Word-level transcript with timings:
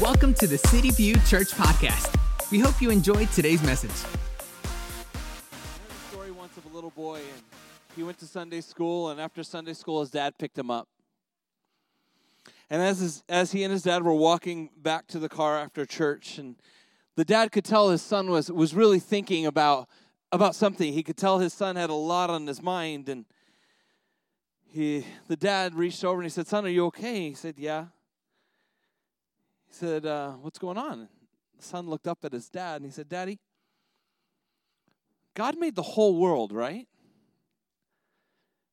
Welcome 0.00 0.34
to 0.34 0.46
the 0.46 0.58
City 0.58 0.90
View 0.90 1.14
Church 1.26 1.52
Podcast. 1.52 2.14
We 2.50 2.58
hope 2.58 2.82
you 2.82 2.90
enjoyed 2.90 3.30
today's 3.32 3.62
message. 3.62 3.90
I 4.62 4.68
heard 4.68 5.90
a 5.90 6.10
story 6.10 6.30
once 6.32 6.54
of 6.58 6.66
a 6.66 6.68
little 6.68 6.90
boy, 6.90 7.16
and 7.16 7.42
he 7.96 8.02
went 8.02 8.18
to 8.18 8.26
Sunday 8.26 8.60
school, 8.60 9.08
and 9.08 9.18
after 9.18 9.42
Sunday 9.42 9.72
school, 9.72 10.00
his 10.00 10.10
dad 10.10 10.36
picked 10.38 10.58
him 10.58 10.70
up. 10.70 10.86
And 12.68 12.82
as 12.82 12.98
his, 12.98 13.24
as 13.26 13.52
he 13.52 13.64
and 13.64 13.72
his 13.72 13.84
dad 13.84 14.02
were 14.02 14.12
walking 14.12 14.68
back 14.76 15.06
to 15.08 15.18
the 15.18 15.30
car 15.30 15.56
after 15.56 15.86
church, 15.86 16.36
and 16.36 16.56
the 17.14 17.24
dad 17.24 17.50
could 17.50 17.64
tell 17.64 17.88
his 17.88 18.02
son 18.02 18.28
was 18.28 18.52
was 18.52 18.74
really 18.74 19.00
thinking 19.00 19.46
about 19.46 19.88
about 20.30 20.54
something. 20.54 20.92
He 20.92 21.02
could 21.02 21.16
tell 21.16 21.38
his 21.38 21.54
son 21.54 21.74
had 21.74 21.88
a 21.88 21.94
lot 21.94 22.28
on 22.28 22.46
his 22.46 22.60
mind, 22.60 23.08
and 23.08 23.24
he 24.66 25.06
the 25.28 25.36
dad 25.36 25.74
reached 25.74 26.04
over 26.04 26.20
and 26.20 26.26
he 26.26 26.30
said, 26.30 26.46
"Son, 26.46 26.66
are 26.66 26.68
you 26.68 26.84
okay?" 26.86 27.30
He 27.30 27.34
said, 27.34 27.54
"Yeah." 27.56 27.86
He 29.68 29.74
said, 29.74 30.06
uh, 30.06 30.32
"What's 30.32 30.58
going 30.58 30.78
on?" 30.78 31.08
The 31.56 31.62
son 31.64 31.88
looked 31.88 32.06
up 32.06 32.24
at 32.24 32.32
his 32.32 32.48
dad 32.48 32.76
and 32.76 32.84
he 32.84 32.90
said, 32.90 33.08
"Daddy." 33.08 33.38
God 35.34 35.58
made 35.58 35.74
the 35.74 35.82
whole 35.82 36.16
world, 36.16 36.50
right? 36.50 36.88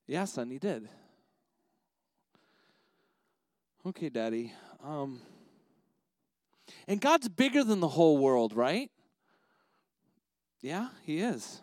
Yeah, 0.07 0.25
son, 0.25 0.49
he 0.49 0.59
did. 0.59 0.88
Okay, 3.85 4.07
daddy. 4.07 4.53
Um, 4.81 5.21
and 6.88 7.02
God's 7.02 7.27
bigger 7.27 7.66
than 7.66 7.81
the 7.81 7.88
whole 7.88 8.17
world, 8.17 8.53
right? 8.55 8.89
Yeah, 10.61 10.88
he 11.03 11.19
is. 11.19 11.61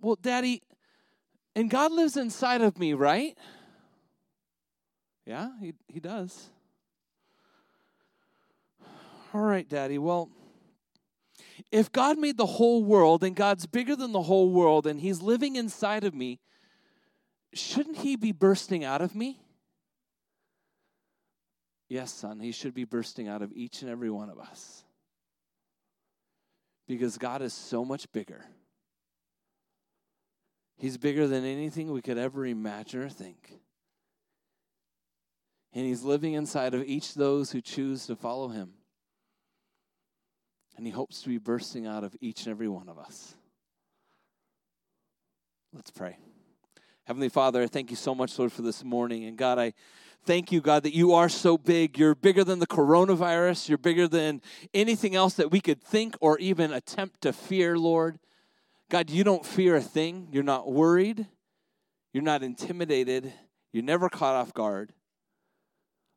Well, 0.00 0.18
daddy, 0.20 0.62
and 1.54 1.70
God 1.70 1.92
lives 1.92 2.16
inside 2.16 2.62
of 2.62 2.78
me, 2.78 2.94
right? 2.94 3.38
Yeah, 5.26 5.50
he, 5.60 5.74
he 5.88 6.00
does. 6.00 6.50
All 9.32 9.42
right, 9.42 9.68
daddy. 9.68 9.98
Well, 9.98 10.28
if 11.70 11.92
God 11.92 12.18
made 12.18 12.36
the 12.36 12.46
whole 12.46 12.82
world 12.82 13.22
and 13.22 13.36
God's 13.36 13.66
bigger 13.66 13.94
than 13.94 14.12
the 14.12 14.22
whole 14.22 14.50
world 14.50 14.86
and 14.86 15.00
He's 15.00 15.22
living 15.22 15.56
inside 15.56 16.04
of 16.04 16.14
me, 16.14 16.40
shouldn't 17.54 17.98
He 17.98 18.16
be 18.16 18.32
bursting 18.32 18.84
out 18.84 19.02
of 19.02 19.14
me? 19.14 19.40
Yes, 21.88 22.12
son, 22.12 22.40
He 22.40 22.52
should 22.52 22.74
be 22.74 22.84
bursting 22.84 23.28
out 23.28 23.42
of 23.42 23.52
each 23.52 23.82
and 23.82 23.90
every 23.90 24.10
one 24.10 24.30
of 24.30 24.38
us. 24.38 24.84
Because 26.88 27.18
God 27.18 27.40
is 27.42 27.52
so 27.52 27.84
much 27.84 28.10
bigger. 28.12 28.44
He's 30.76 30.96
bigger 30.96 31.28
than 31.28 31.44
anything 31.44 31.92
we 31.92 32.00
could 32.00 32.18
ever 32.18 32.46
imagine 32.46 33.02
or 33.02 33.08
think. 33.08 33.60
And 35.72 35.86
He's 35.86 36.02
living 36.02 36.34
inside 36.34 36.74
of 36.74 36.82
each 36.84 37.10
of 37.10 37.14
those 37.16 37.52
who 37.52 37.60
choose 37.60 38.06
to 38.06 38.16
follow 38.16 38.48
Him. 38.48 38.72
And 40.76 40.86
He 40.86 40.92
hopes 40.92 41.22
to 41.22 41.28
be 41.28 41.38
bursting 41.38 41.86
out 41.86 42.04
of 42.04 42.16
each 42.20 42.46
and 42.46 42.50
every 42.50 42.68
one 42.68 42.88
of 42.88 42.98
us. 42.98 43.34
Let's 45.72 45.90
pray. 45.90 46.16
Heavenly 47.04 47.28
Father, 47.28 47.62
I 47.62 47.66
thank 47.66 47.90
you 47.90 47.96
so 47.96 48.14
much, 48.14 48.38
Lord, 48.38 48.52
for 48.52 48.62
this 48.62 48.82
morning. 48.82 49.24
And 49.24 49.36
God, 49.36 49.58
I 49.58 49.72
thank 50.24 50.52
you, 50.52 50.60
God, 50.60 50.82
that 50.82 50.94
you 50.94 51.14
are 51.14 51.28
so 51.28 51.56
big. 51.56 51.98
You're 51.98 52.14
bigger 52.14 52.44
than 52.44 52.58
the 52.58 52.66
coronavirus. 52.66 53.68
You're 53.68 53.78
bigger 53.78 54.08
than 54.08 54.42
anything 54.74 55.14
else 55.14 55.34
that 55.34 55.50
we 55.50 55.60
could 55.60 55.82
think 55.82 56.16
or 56.20 56.38
even 56.38 56.72
attempt 56.72 57.20
to 57.22 57.32
fear, 57.32 57.78
Lord. 57.78 58.18
God, 58.88 59.10
you 59.10 59.22
don't 59.22 59.46
fear 59.46 59.76
a 59.76 59.80
thing. 59.80 60.28
You're 60.32 60.42
not 60.42 60.70
worried. 60.70 61.26
You're 62.12 62.24
not 62.24 62.42
intimidated. 62.42 63.32
You're 63.72 63.84
never 63.84 64.08
caught 64.08 64.34
off 64.34 64.52
guard. 64.52 64.92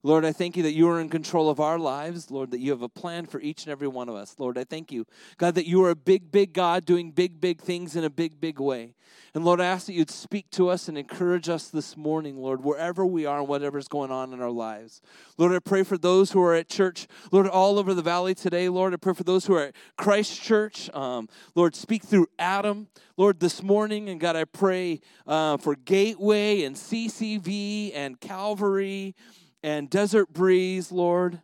Lord, 0.05 0.25
I 0.25 0.33
thank 0.33 0.57
you 0.57 0.63
that 0.63 0.73
you 0.73 0.89
are 0.89 0.99
in 0.99 1.07
control 1.07 1.49
of 1.49 1.61
our 1.61 1.79
lives. 1.79 2.29
Lord, 2.29 2.51
that 2.51 2.59
you 2.59 2.71
have 2.71 2.81
a 2.81 2.89
plan 2.89 3.25
for 3.25 3.39
each 3.39 3.63
and 3.63 3.71
every 3.71 3.87
one 3.87 4.09
of 4.09 4.15
us. 4.15 4.35
Lord, 4.37 4.57
I 4.57 4.65
thank 4.65 4.91
you, 4.91 5.05
God, 5.37 5.55
that 5.55 5.65
you 5.65 5.81
are 5.85 5.91
a 5.91 5.95
big, 5.95 6.29
big 6.29 6.51
God 6.51 6.83
doing 6.83 7.11
big, 7.11 7.39
big 7.39 7.61
things 7.61 7.95
in 7.95 8.03
a 8.03 8.09
big, 8.09 8.41
big 8.41 8.59
way. 8.59 8.95
And 9.33 9.45
Lord, 9.45 9.61
I 9.61 9.65
ask 9.65 9.85
that 9.85 9.93
you'd 9.93 10.11
speak 10.11 10.49
to 10.51 10.67
us 10.67 10.89
and 10.89 10.97
encourage 10.97 11.47
us 11.47 11.69
this 11.69 11.95
morning, 11.95 12.37
Lord, 12.37 12.65
wherever 12.65 13.05
we 13.05 13.25
are 13.25 13.39
and 13.39 13.47
whatever's 13.47 13.87
going 13.87 14.11
on 14.11 14.33
in 14.33 14.41
our 14.41 14.51
lives. 14.51 15.01
Lord, 15.37 15.53
I 15.53 15.59
pray 15.59 15.83
for 15.83 15.97
those 15.97 16.31
who 16.31 16.43
are 16.43 16.53
at 16.53 16.67
church, 16.67 17.07
Lord, 17.31 17.47
all 17.47 17.79
over 17.79 17.93
the 17.93 18.01
valley 18.01 18.35
today. 18.35 18.67
Lord, 18.67 18.93
I 18.93 18.97
pray 18.97 19.13
for 19.13 19.23
those 19.23 19.45
who 19.45 19.55
are 19.55 19.67
at 19.67 19.75
Christ 19.97 20.41
Church. 20.41 20.89
Um, 20.93 21.29
Lord, 21.55 21.75
speak 21.75 22.03
through 22.03 22.27
Adam. 22.37 22.89
Lord, 23.15 23.39
this 23.39 23.63
morning, 23.63 24.09
and 24.09 24.19
God, 24.19 24.35
I 24.35 24.43
pray 24.43 24.99
uh, 25.25 25.57
for 25.57 25.75
Gateway 25.75 26.63
and 26.63 26.75
CCV 26.75 27.95
and 27.95 28.19
Calvary 28.19 29.15
and 29.63 29.89
Desert 29.89 30.33
Breeze, 30.33 30.91
Lord. 30.91 31.41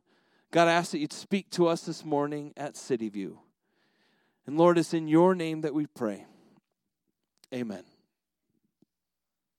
God, 0.52 0.68
I 0.68 0.74
ask 0.74 0.92
that 0.92 1.00
you'd 1.00 1.14
speak 1.14 1.50
to 1.52 1.68
us 1.68 1.82
this 1.82 2.04
morning 2.04 2.54
at 2.58 2.76
City 2.76 3.08
View. 3.10 3.40
And 4.46 4.58
Lord, 4.58 4.78
it's 4.78 4.94
in 4.94 5.08
your 5.08 5.34
name 5.34 5.62
that 5.62 5.74
we 5.74 5.86
pray. 5.86 6.26
Amen. 7.54 7.84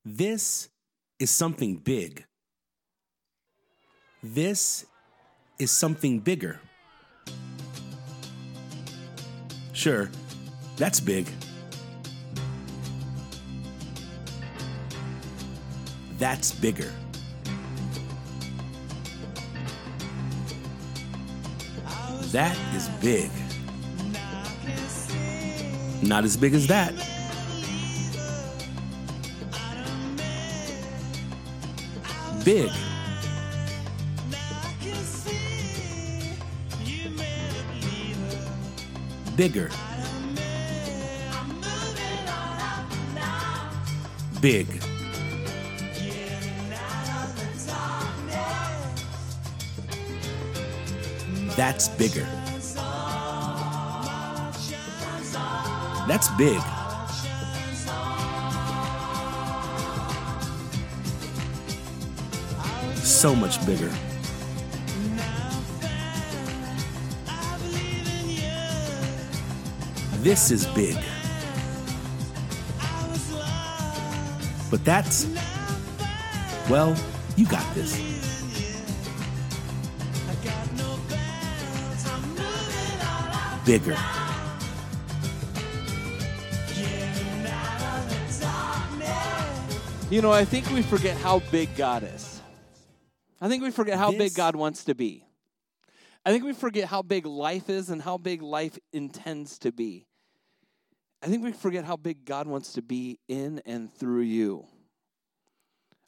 This 0.05 0.69
is 1.19 1.31
something 1.31 1.77
big. 1.77 2.25
This 4.23 4.85
is 5.59 5.71
something 5.71 6.21
bigger. 6.21 6.61
Sure, 9.73 10.11
that's 10.77 11.01
big. 11.01 11.27
That's 16.19 16.53
bigger. 16.53 16.93
That 22.33 22.57
is 22.77 22.89
big. 23.01 23.29
Not 26.01 26.25
as 26.25 26.37
big 26.37 26.55
as 26.55 26.69
that. 26.69 26.95
Big. 32.45 32.71
Bigger. 39.37 39.71
Big. 44.41 44.80
That's 51.61 51.89
bigger. 51.89 52.27
That's 56.09 56.29
big. 56.39 56.59
So 62.97 63.35
much 63.35 63.67
bigger. 63.67 63.93
This 70.23 70.51
is 70.51 70.65
big. 70.69 70.97
But 74.71 74.83
that's, 74.87 75.27
well, 76.71 76.97
you 77.37 77.45
got 77.45 77.75
this. 77.75 78.10
Bigger. 83.65 83.97
You 90.11 90.21
know, 90.23 90.33
I 90.33 90.45
think 90.45 90.69
we 90.71 90.83
forget 90.83 91.17
how 91.17 91.39
big 91.53 91.77
God 91.77 92.03
is. 92.03 92.41
I 93.41 93.49
think 93.49 93.63
we 93.63 93.71
forget 93.71 93.97
how 93.97 94.11
big 94.11 94.35
God 94.35 94.57
wants 94.57 94.85
to 94.85 94.95
be. 94.95 95.25
I 96.27 96.33
think 96.33 96.45
we 96.45 96.53
forget 96.53 96.89
how 96.89 97.03
big 97.03 97.27
life 97.27 97.71
is 97.71 97.91
and 97.91 98.03
how 98.03 98.19
big 98.19 98.43
life 98.43 98.79
intends 98.93 99.59
to 99.61 99.73
be. 99.73 100.07
I 101.23 101.27
think 101.27 101.45
we 101.45 101.53
forget 101.53 101.85
how 101.85 101.97
big 101.97 102.25
God 102.25 102.47
wants 102.47 102.73
to 102.73 102.83
be 102.83 103.19
in 103.29 103.63
and 103.65 103.93
through 103.93 104.23
you. 104.23 104.67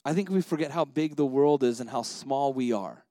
I 0.05 0.15
think 0.15 0.31
we 0.31 0.43
forget 0.43 0.73
how 0.73 0.85
big 0.85 1.17
the 1.17 1.27
world 1.27 1.63
is 1.63 1.81
and 1.81 1.89
how 1.89 2.03
small 2.03 2.53
we 2.53 2.73
are. 2.73 3.05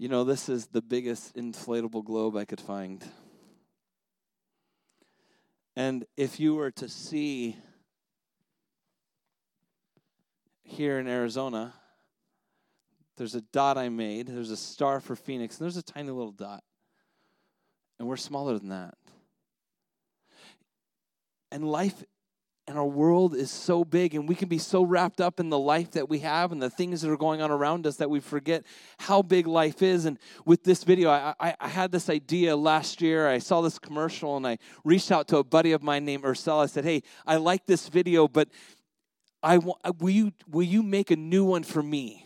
You 0.00 0.08
know, 0.08 0.24
this 0.24 0.48
is 0.48 0.68
the 0.68 0.80
biggest 0.80 1.36
inflatable 1.36 2.02
globe 2.06 2.34
I 2.34 2.46
could 2.46 2.58
find. 2.58 3.04
And 5.76 6.06
if 6.16 6.40
you 6.40 6.54
were 6.54 6.70
to 6.70 6.88
see 6.88 7.58
here 10.62 10.98
in 10.98 11.06
Arizona, 11.06 11.74
there's 13.18 13.34
a 13.34 13.42
dot 13.42 13.76
I 13.76 13.90
made, 13.90 14.28
there's 14.28 14.50
a 14.50 14.56
star 14.56 15.00
for 15.00 15.14
Phoenix, 15.14 15.58
and 15.58 15.66
there's 15.66 15.76
a 15.76 15.82
tiny 15.82 16.10
little 16.10 16.32
dot. 16.32 16.64
And 17.98 18.08
we're 18.08 18.16
smaller 18.16 18.58
than 18.58 18.70
that. 18.70 18.94
And 21.52 21.70
life 21.70 22.02
And 22.70 22.78
our 22.78 22.86
world 22.86 23.34
is 23.34 23.50
so 23.50 23.84
big, 23.84 24.14
and 24.14 24.28
we 24.28 24.36
can 24.36 24.48
be 24.48 24.58
so 24.58 24.84
wrapped 24.84 25.20
up 25.20 25.40
in 25.40 25.50
the 25.50 25.58
life 25.58 25.90
that 25.90 26.08
we 26.08 26.20
have 26.20 26.52
and 26.52 26.62
the 26.62 26.70
things 26.70 27.02
that 27.02 27.10
are 27.10 27.16
going 27.16 27.42
on 27.42 27.50
around 27.50 27.84
us 27.84 27.96
that 27.96 28.08
we 28.08 28.20
forget 28.20 28.64
how 28.96 29.22
big 29.22 29.48
life 29.48 29.82
is. 29.82 30.04
And 30.04 30.20
with 30.44 30.62
this 30.62 30.84
video, 30.84 31.10
I, 31.10 31.34
I, 31.40 31.56
I 31.58 31.66
had 31.66 31.90
this 31.90 32.08
idea 32.08 32.54
last 32.54 33.02
year. 33.02 33.26
I 33.26 33.38
saw 33.38 33.60
this 33.60 33.76
commercial, 33.76 34.36
and 34.36 34.46
I 34.46 34.58
reached 34.84 35.10
out 35.10 35.26
to 35.28 35.38
a 35.38 35.42
buddy 35.42 35.72
of 35.72 35.82
mine 35.82 36.04
named 36.04 36.24
Ursula. 36.24 36.62
I 36.62 36.66
said, 36.66 36.84
Hey, 36.84 37.02
I 37.26 37.38
like 37.38 37.66
this 37.66 37.88
video, 37.88 38.28
but 38.28 38.48
I 39.42 39.58
want, 39.58 39.80
will, 39.98 40.10
you, 40.10 40.32
will 40.48 40.62
you 40.62 40.84
make 40.84 41.10
a 41.10 41.16
new 41.16 41.44
one 41.44 41.64
for 41.64 41.82
me? 41.82 42.24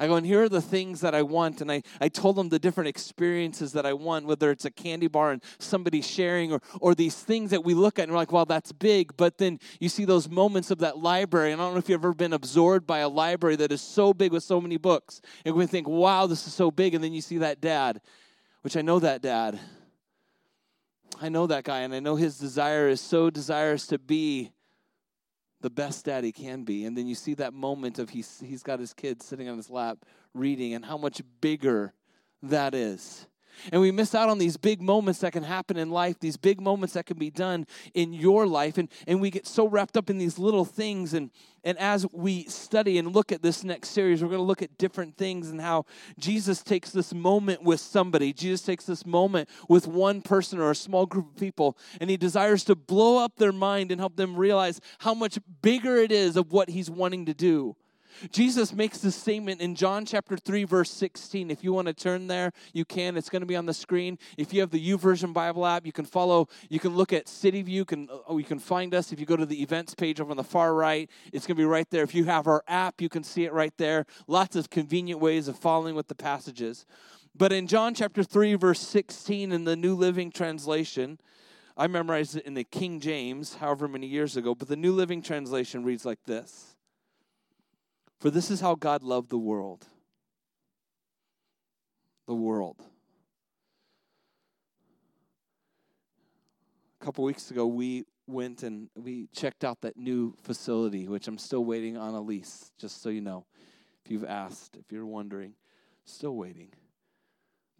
I 0.00 0.06
go, 0.06 0.14
and 0.14 0.24
here 0.24 0.44
are 0.44 0.48
the 0.48 0.62
things 0.62 1.00
that 1.00 1.14
I 1.14 1.22
want. 1.22 1.60
And 1.60 1.72
I, 1.72 1.82
I 2.00 2.08
told 2.08 2.36
them 2.36 2.48
the 2.48 2.58
different 2.58 2.88
experiences 2.88 3.72
that 3.72 3.84
I 3.84 3.92
want, 3.92 4.26
whether 4.26 4.50
it's 4.50 4.64
a 4.64 4.70
candy 4.70 5.08
bar 5.08 5.32
and 5.32 5.42
somebody 5.58 6.02
sharing 6.02 6.52
or, 6.52 6.60
or 6.80 6.94
these 6.94 7.16
things 7.16 7.50
that 7.50 7.64
we 7.64 7.74
look 7.74 7.98
at 7.98 8.04
and 8.04 8.12
we're 8.12 8.18
like, 8.18 8.30
well, 8.30 8.44
that's 8.44 8.70
big. 8.70 9.16
But 9.16 9.38
then 9.38 9.58
you 9.80 9.88
see 9.88 10.04
those 10.04 10.28
moments 10.28 10.70
of 10.70 10.78
that 10.78 10.98
library. 10.98 11.50
And 11.50 11.60
I 11.60 11.64
don't 11.64 11.74
know 11.74 11.78
if 11.78 11.88
you've 11.88 12.00
ever 12.00 12.14
been 12.14 12.32
absorbed 12.32 12.86
by 12.86 12.98
a 13.00 13.08
library 13.08 13.56
that 13.56 13.72
is 13.72 13.80
so 13.80 14.14
big 14.14 14.32
with 14.32 14.44
so 14.44 14.60
many 14.60 14.76
books. 14.76 15.20
And 15.44 15.56
we 15.56 15.66
think, 15.66 15.88
wow, 15.88 16.26
this 16.26 16.46
is 16.46 16.54
so 16.54 16.70
big. 16.70 16.94
And 16.94 17.02
then 17.02 17.12
you 17.12 17.20
see 17.20 17.38
that 17.38 17.60
dad, 17.60 18.00
which 18.62 18.76
I 18.76 18.82
know 18.82 19.00
that 19.00 19.20
dad. 19.20 19.58
I 21.20 21.28
know 21.28 21.48
that 21.48 21.64
guy, 21.64 21.80
and 21.80 21.92
I 21.92 21.98
know 21.98 22.14
his 22.14 22.38
desire 22.38 22.88
is 22.88 23.00
so 23.00 23.30
desirous 23.30 23.86
to 23.88 23.98
be 23.98 24.52
the 25.60 25.70
best 25.70 26.04
dad 26.04 26.24
he 26.24 26.32
can 26.32 26.64
be. 26.64 26.84
And 26.84 26.96
then 26.96 27.06
you 27.06 27.14
see 27.14 27.34
that 27.34 27.54
moment 27.54 27.98
of 27.98 28.10
he's, 28.10 28.42
he's 28.44 28.62
got 28.62 28.80
his 28.80 28.92
kid 28.92 29.22
sitting 29.22 29.48
on 29.48 29.56
his 29.56 29.70
lap 29.70 29.98
reading 30.34 30.74
and 30.74 30.84
how 30.84 30.96
much 30.96 31.22
bigger 31.40 31.94
that 32.42 32.74
is. 32.74 33.27
And 33.72 33.80
we 33.80 33.90
miss 33.90 34.14
out 34.14 34.28
on 34.28 34.38
these 34.38 34.56
big 34.56 34.80
moments 34.80 35.20
that 35.20 35.32
can 35.32 35.42
happen 35.42 35.76
in 35.76 35.90
life, 35.90 36.18
these 36.20 36.36
big 36.36 36.60
moments 36.60 36.94
that 36.94 37.06
can 37.06 37.18
be 37.18 37.30
done 37.30 37.66
in 37.94 38.12
your 38.12 38.46
life. 38.46 38.78
And, 38.78 38.88
and 39.06 39.20
we 39.20 39.30
get 39.30 39.46
so 39.46 39.68
wrapped 39.68 39.96
up 39.96 40.10
in 40.10 40.18
these 40.18 40.38
little 40.38 40.64
things. 40.64 41.14
And, 41.14 41.30
and 41.64 41.78
as 41.78 42.06
we 42.12 42.44
study 42.44 42.98
and 42.98 43.14
look 43.14 43.32
at 43.32 43.42
this 43.42 43.64
next 43.64 43.90
series, 43.90 44.22
we're 44.22 44.28
going 44.28 44.38
to 44.38 44.44
look 44.44 44.62
at 44.62 44.78
different 44.78 45.16
things 45.16 45.50
and 45.50 45.60
how 45.60 45.84
Jesus 46.18 46.62
takes 46.62 46.90
this 46.90 47.12
moment 47.12 47.62
with 47.62 47.80
somebody. 47.80 48.32
Jesus 48.32 48.62
takes 48.62 48.84
this 48.84 49.04
moment 49.04 49.48
with 49.68 49.86
one 49.86 50.22
person 50.22 50.58
or 50.58 50.70
a 50.70 50.74
small 50.74 51.06
group 51.06 51.30
of 51.30 51.36
people, 51.36 51.76
and 52.00 52.08
he 52.08 52.16
desires 52.16 52.64
to 52.64 52.74
blow 52.74 53.22
up 53.22 53.36
their 53.36 53.52
mind 53.52 53.90
and 53.90 54.00
help 54.00 54.16
them 54.16 54.36
realize 54.36 54.80
how 54.98 55.14
much 55.14 55.38
bigger 55.62 55.96
it 55.96 56.12
is 56.12 56.36
of 56.36 56.52
what 56.52 56.70
he's 56.70 56.90
wanting 56.90 57.26
to 57.26 57.34
do. 57.34 57.76
Jesus 58.30 58.72
makes 58.72 58.98
this 58.98 59.16
statement 59.16 59.60
in 59.60 59.74
John 59.74 60.04
chapter 60.04 60.36
3, 60.36 60.64
verse 60.64 60.90
16. 60.90 61.50
If 61.50 61.62
you 61.62 61.72
want 61.72 61.88
to 61.88 61.94
turn 61.94 62.26
there, 62.26 62.52
you 62.72 62.84
can. 62.84 63.16
It's 63.16 63.28
going 63.28 63.42
to 63.42 63.46
be 63.46 63.56
on 63.56 63.66
the 63.66 63.74
screen. 63.74 64.18
If 64.36 64.52
you 64.52 64.60
have 64.60 64.70
the 64.70 64.90
YouVersion 64.90 65.32
Bible 65.32 65.66
app, 65.66 65.86
you 65.86 65.92
can 65.92 66.04
follow, 66.04 66.48
you 66.68 66.80
can 66.80 66.94
look 66.94 67.12
at 67.12 67.28
City 67.28 67.62
View, 67.62 67.76
you 67.78 67.84
can, 67.84 68.08
oh, 68.26 68.38
you 68.38 68.44
can 68.44 68.58
find 68.58 68.94
us. 68.94 69.12
If 69.12 69.20
you 69.20 69.26
go 69.26 69.36
to 69.36 69.46
the 69.46 69.62
events 69.62 69.94
page 69.94 70.20
over 70.20 70.30
on 70.30 70.36
the 70.36 70.44
far 70.44 70.74
right, 70.74 71.10
it's 71.32 71.46
going 71.46 71.56
to 71.56 71.60
be 71.60 71.66
right 71.66 71.88
there. 71.90 72.02
If 72.02 72.14
you 72.14 72.24
have 72.24 72.46
our 72.46 72.62
app, 72.66 73.00
you 73.00 73.08
can 73.08 73.22
see 73.22 73.44
it 73.44 73.52
right 73.52 73.76
there. 73.76 74.06
Lots 74.26 74.56
of 74.56 74.70
convenient 74.70 75.20
ways 75.20 75.48
of 75.48 75.58
following 75.58 75.94
with 75.94 76.08
the 76.08 76.14
passages. 76.14 76.86
But 77.36 77.52
in 77.52 77.66
John 77.66 77.94
chapter 77.94 78.24
3, 78.24 78.54
verse 78.54 78.80
16, 78.80 79.52
in 79.52 79.64
the 79.64 79.76
New 79.76 79.94
Living 79.94 80.32
Translation, 80.32 81.20
I 81.76 81.86
memorized 81.86 82.36
it 82.36 82.44
in 82.44 82.54
the 82.54 82.64
King 82.64 82.98
James 82.98 83.54
however 83.54 83.86
many 83.86 84.08
years 84.08 84.36
ago, 84.36 84.56
but 84.56 84.66
the 84.66 84.76
New 84.76 84.92
Living 84.92 85.22
Translation 85.22 85.84
reads 85.84 86.04
like 86.04 86.24
this 86.24 86.74
for 88.18 88.30
this 88.30 88.50
is 88.50 88.60
how 88.60 88.74
God 88.74 89.02
loved 89.02 89.30
the 89.30 89.38
world. 89.38 89.86
The 92.26 92.34
world. 92.34 92.82
A 97.00 97.04
couple 97.04 97.24
weeks 97.24 97.50
ago, 97.50 97.66
we 97.66 98.04
went 98.26 98.62
and 98.62 98.90
we 98.96 99.28
checked 99.32 99.64
out 99.64 99.80
that 99.82 99.96
new 99.96 100.34
facility, 100.42 101.08
which 101.08 101.28
I'm 101.28 101.38
still 101.38 101.64
waiting 101.64 101.96
on 101.96 102.14
a 102.14 102.20
lease, 102.20 102.72
just 102.78 103.02
so 103.02 103.08
you 103.08 103.20
know. 103.20 103.46
If 104.04 104.10
you've 104.10 104.24
asked, 104.24 104.76
if 104.76 104.90
you're 104.90 105.06
wondering, 105.06 105.54
still 106.04 106.36
waiting. 106.36 106.70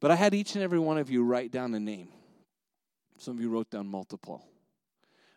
But 0.01 0.11
I 0.13 0.15
had 0.15 0.35
each 0.35 0.55
and 0.55 0.63
every 0.63 0.79
one 0.79 0.99
of 0.99 1.11
you 1.11 1.25
write 1.25 1.51
down 1.51 1.75
a 1.75 1.81
name. 1.81 2.09
Some 3.19 3.37
of 3.37 3.43
you 3.43 3.51
wrote 3.51 3.71
down 3.71 3.89
multiple. 3.89 4.45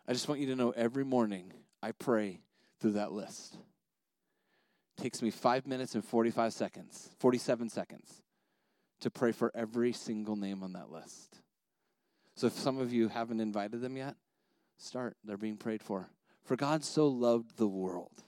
I 0.07 0.13
just 0.13 0.27
want 0.27 0.39
you 0.39 0.47
to 0.47 0.55
know 0.55 0.71
every 0.71 1.03
morning 1.03 1.51
I 1.81 1.91
pray 1.91 2.41
through 2.79 2.93
that 2.93 3.11
list 3.11 3.57
takes 4.97 5.21
me 5.21 5.31
five 5.31 5.65
minutes 5.67 5.95
and 5.95 6.03
45 6.03 6.53
seconds, 6.53 7.09
47 7.19 7.69
seconds 7.69 8.21
to 9.01 9.09
pray 9.09 9.31
for 9.31 9.51
every 9.55 9.93
single 9.93 10.35
name 10.35 10.63
on 10.63 10.73
that 10.73 10.91
list. 10.91 11.39
So 12.35 12.47
if 12.47 12.53
some 12.53 12.77
of 12.77 12.93
you 12.93 13.07
haven't 13.07 13.39
invited 13.39 13.81
them 13.81 13.97
yet, 13.97 14.15
start. 14.77 15.17
They're 15.23 15.37
being 15.37 15.57
prayed 15.57 15.83
for. 15.83 16.09
For 16.43 16.55
God 16.55 16.83
so 16.83 17.07
loved 17.07 17.57
the 17.57 17.67
world, 17.67 18.23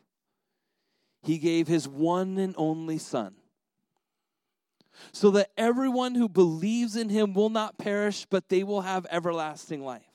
He 1.24 1.38
gave 1.38 1.68
His 1.68 1.88
one 1.88 2.38
and 2.38 2.54
only 2.58 2.98
Son, 2.98 3.36
so 5.12 5.32
that 5.32 5.52
everyone 5.58 6.16
who 6.16 6.30
believes 6.30 6.96
in 6.96 7.10
Him 7.10 7.34
will 7.34 7.50
not 7.50 7.78
perish, 7.78 8.26
but 8.30 8.50
they 8.50 8.64
will 8.64 8.82
have 8.82 9.08
everlasting 9.10 9.84
life. 9.84 10.13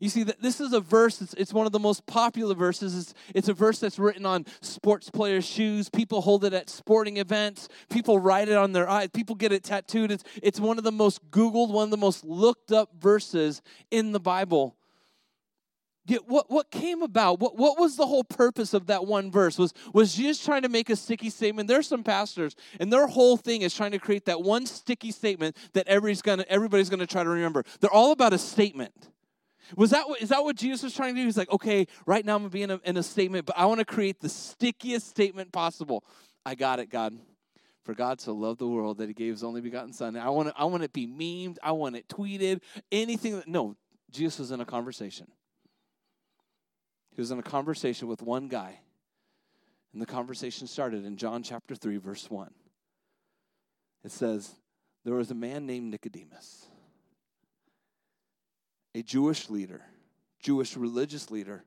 You 0.00 0.08
see, 0.08 0.22
that 0.24 0.40
this 0.42 0.60
is 0.60 0.72
a 0.72 0.80
verse, 0.80 1.22
it's, 1.36 1.52
one 1.52 1.66
of 1.66 1.72
the 1.72 1.78
most 1.78 2.06
popular 2.06 2.54
verses. 2.54 3.14
It's, 3.34 3.48
a 3.48 3.54
verse 3.54 3.78
that's 3.78 3.98
written 3.98 4.26
on 4.26 4.46
sports 4.60 5.10
players' 5.10 5.46
shoes. 5.46 5.88
People 5.88 6.20
hold 6.20 6.44
it 6.44 6.52
at 6.52 6.68
sporting 6.68 7.16
events. 7.16 7.68
People 7.88 8.18
write 8.18 8.48
it 8.48 8.56
on 8.56 8.72
their 8.72 8.88
eyes. 8.88 9.08
People 9.12 9.34
get 9.34 9.52
it 9.52 9.64
tattooed. 9.64 10.10
It's, 10.10 10.24
it's 10.42 10.60
one 10.60 10.78
of 10.78 10.84
the 10.84 10.92
most 10.92 11.30
Googled, 11.30 11.70
one 11.70 11.84
of 11.84 11.90
the 11.90 11.96
most 11.96 12.24
looked 12.24 12.72
up 12.72 12.90
verses 13.00 13.62
in 13.90 14.12
the 14.12 14.20
Bible. 14.20 14.76
Yet 16.06 16.28
what, 16.28 16.50
what 16.50 16.70
came 16.70 17.02
about? 17.02 17.40
What, 17.40 17.56
what 17.56 17.78
was 17.78 17.96
the 17.96 18.06
whole 18.06 18.22
purpose 18.22 18.74
of 18.74 18.86
that 18.86 19.06
one 19.06 19.30
verse? 19.30 19.58
Was, 19.58 19.74
was 19.92 20.14
Jesus 20.14 20.44
trying 20.44 20.62
to 20.62 20.68
make 20.68 20.88
a 20.88 20.94
sticky 20.94 21.30
statement? 21.30 21.68
There's 21.68 21.88
some 21.88 22.04
pastors, 22.04 22.54
and 22.78 22.92
their 22.92 23.08
whole 23.08 23.36
thing 23.36 23.62
is 23.62 23.74
trying 23.74 23.90
to 23.90 23.98
create 23.98 24.26
that 24.26 24.40
one 24.40 24.66
sticky 24.66 25.10
statement 25.10 25.56
that 25.72 25.88
everybody's 25.88 26.22
gonna, 26.22 26.44
everybody's 26.48 26.90
gonna 26.90 27.06
try 27.06 27.24
to 27.24 27.28
remember. 27.28 27.64
They're 27.80 27.90
all 27.90 28.12
about 28.12 28.32
a 28.32 28.38
statement. 28.38 29.10
Was 29.74 29.90
that 29.90 30.08
what, 30.08 30.22
is 30.22 30.28
that 30.28 30.44
what 30.44 30.56
Jesus 30.56 30.82
was 30.82 30.94
trying 30.94 31.14
to 31.14 31.20
do? 31.20 31.24
He's 31.24 31.36
like, 31.36 31.50
okay, 31.50 31.86
right 32.06 32.24
now 32.24 32.36
I'm 32.36 32.42
gonna 32.42 32.50
be 32.50 32.62
in 32.62 32.70
a, 32.70 32.80
in 32.84 32.96
a 32.96 33.02
statement, 33.02 33.46
but 33.46 33.58
I 33.58 33.66
want 33.66 33.80
to 33.80 33.84
create 33.84 34.20
the 34.20 34.28
stickiest 34.28 35.08
statement 35.08 35.50
possible. 35.50 36.04
I 36.44 36.54
got 36.54 36.78
it, 36.78 36.90
God. 36.90 37.18
For 37.82 37.94
God 37.94 38.20
so 38.20 38.32
loved 38.32 38.58
the 38.58 38.66
world 38.66 38.98
that 38.98 39.08
He 39.08 39.14
gave 39.14 39.32
His 39.32 39.44
only 39.44 39.60
begotten 39.60 39.92
Son. 39.92 40.16
I 40.16 40.28
want 40.30 40.48
to, 40.48 40.54
I 40.56 40.64
want 40.64 40.82
it 40.82 40.92
be 40.92 41.06
memed. 41.06 41.56
I 41.62 41.72
want 41.72 41.96
it 41.96 42.08
tweeted. 42.08 42.60
Anything. 42.90 43.36
That, 43.36 43.48
no, 43.48 43.76
Jesus 44.10 44.38
was 44.38 44.50
in 44.50 44.60
a 44.60 44.64
conversation. 44.64 45.28
He 47.14 47.20
was 47.20 47.30
in 47.30 47.38
a 47.38 47.44
conversation 47.44 48.08
with 48.08 48.22
one 48.22 48.48
guy, 48.48 48.80
and 49.92 50.02
the 50.02 50.06
conversation 50.06 50.66
started 50.66 51.04
in 51.04 51.16
John 51.16 51.42
chapter 51.42 51.74
three, 51.74 51.96
verse 51.96 52.28
one. 52.28 52.52
It 54.04 54.10
says, 54.10 54.54
"There 55.04 55.14
was 55.14 55.30
a 55.30 55.34
man 55.34 55.64
named 55.64 55.90
Nicodemus." 55.90 56.66
A 58.96 59.02
Jewish 59.02 59.50
leader, 59.50 59.82
Jewish 60.40 60.74
religious 60.74 61.30
leader, 61.30 61.66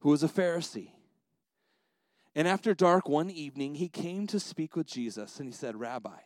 who 0.00 0.08
was 0.08 0.24
a 0.24 0.28
Pharisee. 0.28 0.90
And 2.34 2.48
after 2.48 2.74
dark 2.74 3.08
one 3.08 3.30
evening, 3.30 3.76
he 3.76 3.88
came 3.88 4.26
to 4.26 4.40
speak 4.40 4.74
with 4.74 4.88
Jesus 4.88 5.38
and 5.38 5.48
he 5.48 5.52
said, 5.52 5.76
Rabbi, 5.76 6.18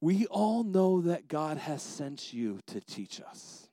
we 0.00 0.26
all 0.26 0.62
know 0.62 1.00
that 1.00 1.26
God 1.26 1.56
has 1.56 1.82
sent 1.82 2.32
you 2.32 2.60
to 2.68 2.80
teach 2.80 3.20
us. 3.20 3.68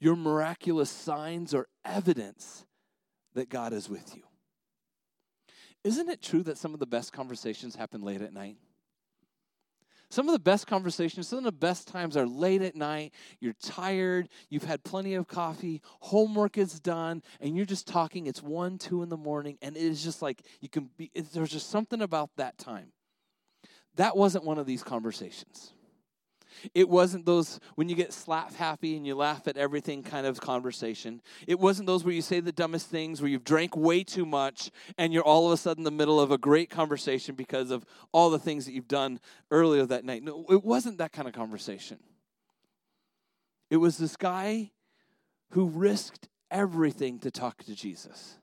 Your 0.00 0.16
miraculous 0.16 0.90
signs 0.90 1.52
are 1.52 1.68
evidence 1.84 2.64
that 3.34 3.50
God 3.50 3.74
is 3.74 3.90
with 3.90 4.16
you. 4.16 4.22
Isn't 5.82 6.08
it 6.08 6.22
true 6.22 6.44
that 6.44 6.56
some 6.56 6.72
of 6.72 6.80
the 6.80 6.86
best 6.86 7.12
conversations 7.12 7.76
happen 7.76 8.00
late 8.00 8.22
at 8.22 8.32
night? 8.32 8.56
Some 10.14 10.28
of 10.28 10.32
the 10.32 10.38
best 10.38 10.68
conversations, 10.68 11.26
some 11.26 11.38
of 11.38 11.44
the 11.44 11.50
best 11.50 11.88
times 11.88 12.16
are 12.16 12.24
late 12.24 12.62
at 12.62 12.76
night. 12.76 13.12
You're 13.40 13.56
tired, 13.60 14.28
you've 14.48 14.62
had 14.62 14.84
plenty 14.84 15.14
of 15.14 15.26
coffee, 15.26 15.82
homework 15.98 16.56
is 16.56 16.78
done, 16.78 17.20
and 17.40 17.56
you're 17.56 17.66
just 17.66 17.88
talking. 17.88 18.28
It's 18.28 18.40
one, 18.40 18.78
two 18.78 19.02
in 19.02 19.08
the 19.08 19.16
morning, 19.16 19.58
and 19.60 19.76
it 19.76 19.82
is 19.82 20.04
just 20.04 20.22
like 20.22 20.42
you 20.60 20.68
can 20.68 20.88
be, 20.96 21.10
there's 21.32 21.50
just 21.50 21.68
something 21.68 22.00
about 22.00 22.30
that 22.36 22.58
time. 22.58 22.92
That 23.96 24.16
wasn't 24.16 24.44
one 24.44 24.56
of 24.56 24.66
these 24.66 24.84
conversations. 24.84 25.72
It 26.74 26.88
wasn't 26.88 27.26
those 27.26 27.60
when 27.74 27.88
you 27.88 27.94
get 27.94 28.12
slap 28.12 28.54
happy 28.54 28.96
and 28.96 29.06
you 29.06 29.14
laugh 29.14 29.46
at 29.48 29.56
everything 29.56 30.02
kind 30.02 30.26
of 30.26 30.40
conversation. 30.40 31.20
It 31.46 31.58
wasn't 31.58 31.86
those 31.86 32.04
where 32.04 32.14
you 32.14 32.22
say 32.22 32.40
the 32.40 32.52
dumbest 32.52 32.88
things, 32.88 33.20
where 33.20 33.30
you've 33.30 33.44
drank 33.44 33.76
way 33.76 34.04
too 34.04 34.26
much 34.26 34.70
and 34.98 35.12
you're 35.12 35.24
all 35.24 35.46
of 35.46 35.52
a 35.52 35.56
sudden 35.56 35.80
in 35.80 35.84
the 35.84 35.90
middle 35.90 36.20
of 36.20 36.30
a 36.30 36.38
great 36.38 36.70
conversation 36.70 37.34
because 37.34 37.70
of 37.70 37.84
all 38.12 38.30
the 38.30 38.38
things 38.38 38.66
that 38.66 38.72
you've 38.72 38.88
done 38.88 39.20
earlier 39.50 39.86
that 39.86 40.04
night. 40.04 40.22
No, 40.22 40.44
it 40.48 40.64
wasn't 40.64 40.98
that 40.98 41.12
kind 41.12 41.28
of 41.28 41.34
conversation. 41.34 41.98
It 43.70 43.76
was 43.78 43.98
this 43.98 44.16
guy 44.16 44.70
who 45.50 45.66
risked 45.66 46.28
everything 46.50 47.18
to 47.20 47.30
talk 47.30 47.64
to 47.64 47.74
Jesus. 47.74 48.38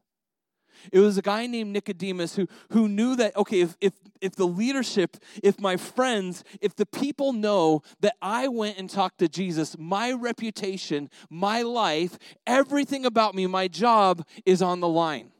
It 0.91 0.99
was 0.99 1.17
a 1.17 1.21
guy 1.21 1.47
named 1.47 1.71
Nicodemus 1.71 2.35
who, 2.35 2.47
who 2.71 2.87
knew 2.87 3.15
that, 3.15 3.35
okay, 3.35 3.61
if, 3.61 3.75
if, 3.81 3.93
if 4.19 4.35
the 4.35 4.47
leadership, 4.47 5.17
if 5.43 5.59
my 5.59 5.77
friends, 5.77 6.43
if 6.61 6.75
the 6.75 6.85
people 6.85 7.33
know 7.33 7.81
that 7.99 8.15
I 8.21 8.47
went 8.47 8.77
and 8.77 8.89
talked 8.89 9.19
to 9.19 9.27
Jesus, 9.27 9.77
my 9.77 10.11
reputation, 10.11 11.09
my 11.29 11.61
life, 11.61 12.17
everything 12.45 13.05
about 13.05 13.35
me, 13.35 13.47
my 13.47 13.67
job 13.67 14.25
is 14.45 14.61
on 14.61 14.79
the 14.79 14.87
line. 14.87 15.31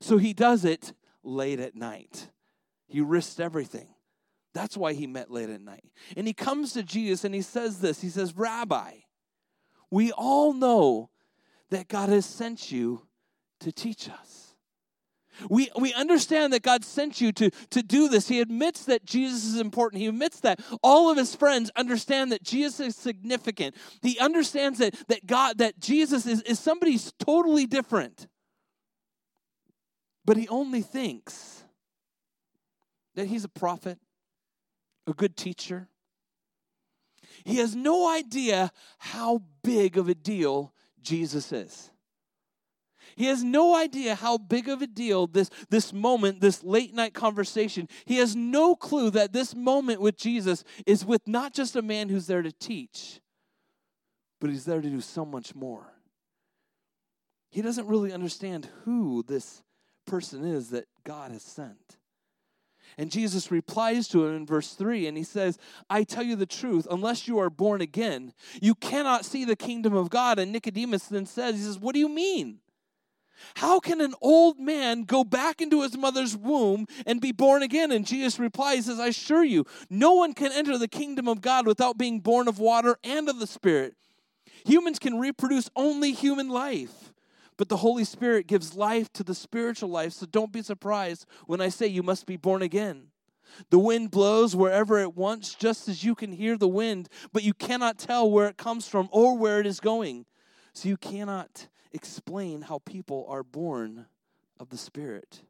So 0.00 0.18
he 0.18 0.32
does 0.32 0.64
it 0.64 0.92
late 1.22 1.60
at 1.60 1.74
night. 1.74 2.28
He 2.86 3.00
risked 3.00 3.40
everything. 3.40 3.88
That's 4.54 4.76
why 4.76 4.92
he 4.92 5.06
met 5.06 5.30
late 5.30 5.48
at 5.48 5.62
night. 5.62 5.84
And 6.16 6.26
he 6.26 6.34
comes 6.34 6.72
to 6.74 6.82
Jesus 6.82 7.24
and 7.24 7.34
he 7.34 7.42
says 7.42 7.80
this 7.80 8.00
He 8.00 8.10
says, 8.10 8.36
Rabbi, 8.36 8.92
we 9.90 10.12
all 10.12 10.52
know 10.52 11.10
that 11.70 11.88
God 11.88 12.08
has 12.08 12.26
sent 12.26 12.70
you 12.70 13.06
to 13.60 13.72
teach 13.72 14.08
us. 14.08 14.41
We, 15.48 15.70
we 15.78 15.92
understand 15.94 16.52
that 16.52 16.62
God 16.62 16.84
sent 16.84 17.20
you 17.20 17.32
to, 17.32 17.50
to 17.70 17.82
do 17.82 18.08
this. 18.08 18.28
He 18.28 18.40
admits 18.40 18.84
that 18.86 19.04
Jesus 19.04 19.44
is 19.44 19.60
important. 19.60 20.00
He 20.02 20.08
admits 20.08 20.40
that 20.40 20.60
all 20.82 21.10
of 21.10 21.16
his 21.16 21.34
friends 21.34 21.70
understand 21.76 22.32
that 22.32 22.42
Jesus 22.42 22.80
is 22.80 22.96
significant. 22.96 23.74
He 24.02 24.18
understands 24.18 24.78
that, 24.78 24.94
that 25.08 25.26
God, 25.26 25.58
that 25.58 25.78
Jesus 25.78 26.26
is, 26.26 26.42
is 26.42 26.58
somebody 26.58 26.98
totally 27.18 27.66
different. 27.66 28.26
But 30.24 30.36
he 30.36 30.48
only 30.48 30.82
thinks 30.82 31.64
that 33.14 33.26
he's 33.26 33.44
a 33.44 33.48
prophet, 33.48 33.98
a 35.06 35.12
good 35.12 35.36
teacher. 35.36 35.88
He 37.44 37.56
has 37.56 37.74
no 37.74 38.08
idea 38.08 38.70
how 38.98 39.42
big 39.62 39.98
of 39.98 40.08
a 40.08 40.14
deal 40.14 40.72
Jesus 41.02 41.52
is. 41.52 41.90
He 43.16 43.26
has 43.26 43.42
no 43.42 43.74
idea 43.74 44.14
how 44.14 44.38
big 44.38 44.68
of 44.68 44.82
a 44.82 44.86
deal 44.86 45.26
this, 45.26 45.50
this 45.70 45.92
moment, 45.92 46.40
this 46.40 46.62
late 46.62 46.94
night 46.94 47.14
conversation, 47.14 47.88
he 48.04 48.16
has 48.16 48.34
no 48.36 48.74
clue 48.74 49.10
that 49.10 49.32
this 49.32 49.54
moment 49.54 50.00
with 50.00 50.16
Jesus 50.16 50.64
is 50.86 51.04
with 51.04 51.26
not 51.26 51.54
just 51.54 51.76
a 51.76 51.82
man 51.82 52.08
who's 52.08 52.26
there 52.26 52.42
to 52.42 52.52
teach, 52.52 53.20
but 54.40 54.50
he's 54.50 54.64
there 54.64 54.80
to 54.80 54.88
do 54.88 55.00
so 55.00 55.24
much 55.24 55.54
more. 55.54 55.92
He 57.50 57.62
doesn't 57.62 57.86
really 57.86 58.12
understand 58.12 58.68
who 58.84 59.22
this 59.26 59.62
person 60.06 60.44
is 60.44 60.70
that 60.70 60.88
God 61.04 61.32
has 61.32 61.42
sent. 61.42 61.98
And 62.98 63.10
Jesus 63.10 63.50
replies 63.50 64.08
to 64.08 64.26
him 64.26 64.36
in 64.36 64.46
verse 64.46 64.74
3, 64.74 65.06
and 65.06 65.16
he 65.16 65.24
says, 65.24 65.58
I 65.88 66.04
tell 66.04 66.22
you 66.22 66.36
the 66.36 66.46
truth, 66.46 66.86
unless 66.90 67.26
you 67.26 67.38
are 67.38 67.50
born 67.50 67.80
again, 67.80 68.32
you 68.60 68.74
cannot 68.74 69.24
see 69.24 69.44
the 69.44 69.56
kingdom 69.56 69.94
of 69.94 70.10
God. 70.10 70.38
And 70.38 70.52
Nicodemus 70.52 71.04
then 71.04 71.26
says, 71.26 71.56
He 71.56 71.62
says, 71.62 71.78
What 71.78 71.94
do 71.94 72.00
you 72.00 72.08
mean? 72.08 72.58
How 73.56 73.80
can 73.80 74.00
an 74.00 74.14
old 74.20 74.58
man 74.58 75.02
go 75.04 75.24
back 75.24 75.60
into 75.60 75.82
his 75.82 75.96
mother's 75.96 76.36
womb 76.36 76.86
and 77.06 77.20
be 77.20 77.32
born 77.32 77.62
again? 77.62 77.92
And 77.92 78.06
Jesus 78.06 78.38
replies, 78.38 78.86
says, 78.86 79.00
I 79.00 79.08
assure 79.08 79.44
you, 79.44 79.64
no 79.90 80.12
one 80.12 80.34
can 80.34 80.52
enter 80.52 80.78
the 80.78 80.88
kingdom 80.88 81.28
of 81.28 81.40
God 81.40 81.66
without 81.66 81.98
being 81.98 82.20
born 82.20 82.48
of 82.48 82.58
water 82.58 82.96
and 83.04 83.28
of 83.28 83.38
the 83.38 83.46
Spirit. 83.46 83.94
Humans 84.64 84.98
can 84.98 85.18
reproduce 85.18 85.68
only 85.74 86.12
human 86.12 86.48
life, 86.48 87.12
but 87.56 87.68
the 87.68 87.78
Holy 87.78 88.04
Spirit 88.04 88.46
gives 88.46 88.74
life 88.74 89.12
to 89.14 89.24
the 89.24 89.34
spiritual 89.34 89.88
life. 89.88 90.12
So 90.12 90.26
don't 90.26 90.52
be 90.52 90.62
surprised 90.62 91.26
when 91.46 91.60
I 91.60 91.68
say 91.68 91.86
you 91.86 92.02
must 92.02 92.26
be 92.26 92.36
born 92.36 92.62
again. 92.62 93.08
The 93.70 93.78
wind 93.78 94.10
blows 94.10 94.56
wherever 94.56 94.98
it 94.98 95.14
wants, 95.14 95.54
just 95.54 95.88
as 95.88 96.04
you 96.04 96.14
can 96.14 96.32
hear 96.32 96.56
the 96.56 96.68
wind, 96.68 97.08
but 97.32 97.42
you 97.42 97.52
cannot 97.52 97.98
tell 97.98 98.30
where 98.30 98.48
it 98.48 98.56
comes 98.56 98.88
from 98.88 99.08
or 99.12 99.36
where 99.36 99.60
it 99.60 99.66
is 99.66 99.80
going. 99.80 100.26
So 100.72 100.88
you 100.88 100.96
cannot 100.96 101.68
explain 101.92 102.62
how 102.62 102.78
people 102.78 103.26
are 103.28 103.42
born 103.42 104.06
of 104.58 104.70
the 104.70 104.78
Spirit. 104.78 105.42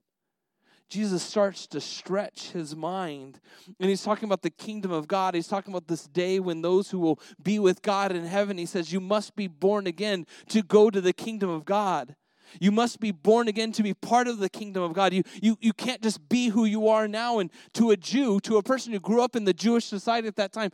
Jesus 0.88 1.22
starts 1.22 1.66
to 1.68 1.80
stretch 1.80 2.50
his 2.50 2.76
mind. 2.76 3.40
And 3.80 3.88
he's 3.88 4.02
talking 4.02 4.26
about 4.26 4.42
the 4.42 4.50
kingdom 4.50 4.92
of 4.92 5.08
God. 5.08 5.34
He's 5.34 5.48
talking 5.48 5.72
about 5.72 5.88
this 5.88 6.06
day 6.06 6.38
when 6.38 6.60
those 6.60 6.90
who 6.90 6.98
will 6.98 7.18
be 7.42 7.58
with 7.58 7.80
God 7.80 8.12
in 8.12 8.26
heaven, 8.26 8.58
he 8.58 8.66
says, 8.66 8.92
You 8.92 9.00
must 9.00 9.34
be 9.34 9.46
born 9.46 9.86
again 9.86 10.26
to 10.48 10.62
go 10.62 10.90
to 10.90 11.00
the 11.00 11.14
kingdom 11.14 11.48
of 11.48 11.64
God. 11.64 12.14
You 12.60 12.72
must 12.72 13.00
be 13.00 13.10
born 13.10 13.48
again 13.48 13.72
to 13.72 13.82
be 13.82 13.94
part 13.94 14.28
of 14.28 14.38
the 14.38 14.50
kingdom 14.50 14.82
of 14.82 14.92
God. 14.92 15.14
You, 15.14 15.22
you, 15.40 15.56
you 15.62 15.72
can't 15.72 16.02
just 16.02 16.28
be 16.28 16.48
who 16.48 16.66
you 16.66 16.88
are 16.88 17.08
now. 17.08 17.38
And 17.38 17.50
to 17.72 17.90
a 17.90 17.96
Jew, 17.96 18.38
to 18.40 18.58
a 18.58 18.62
person 18.62 18.92
who 18.92 19.00
grew 19.00 19.22
up 19.22 19.34
in 19.34 19.44
the 19.44 19.54
Jewish 19.54 19.86
society 19.86 20.28
at 20.28 20.36
that 20.36 20.52
time, 20.52 20.72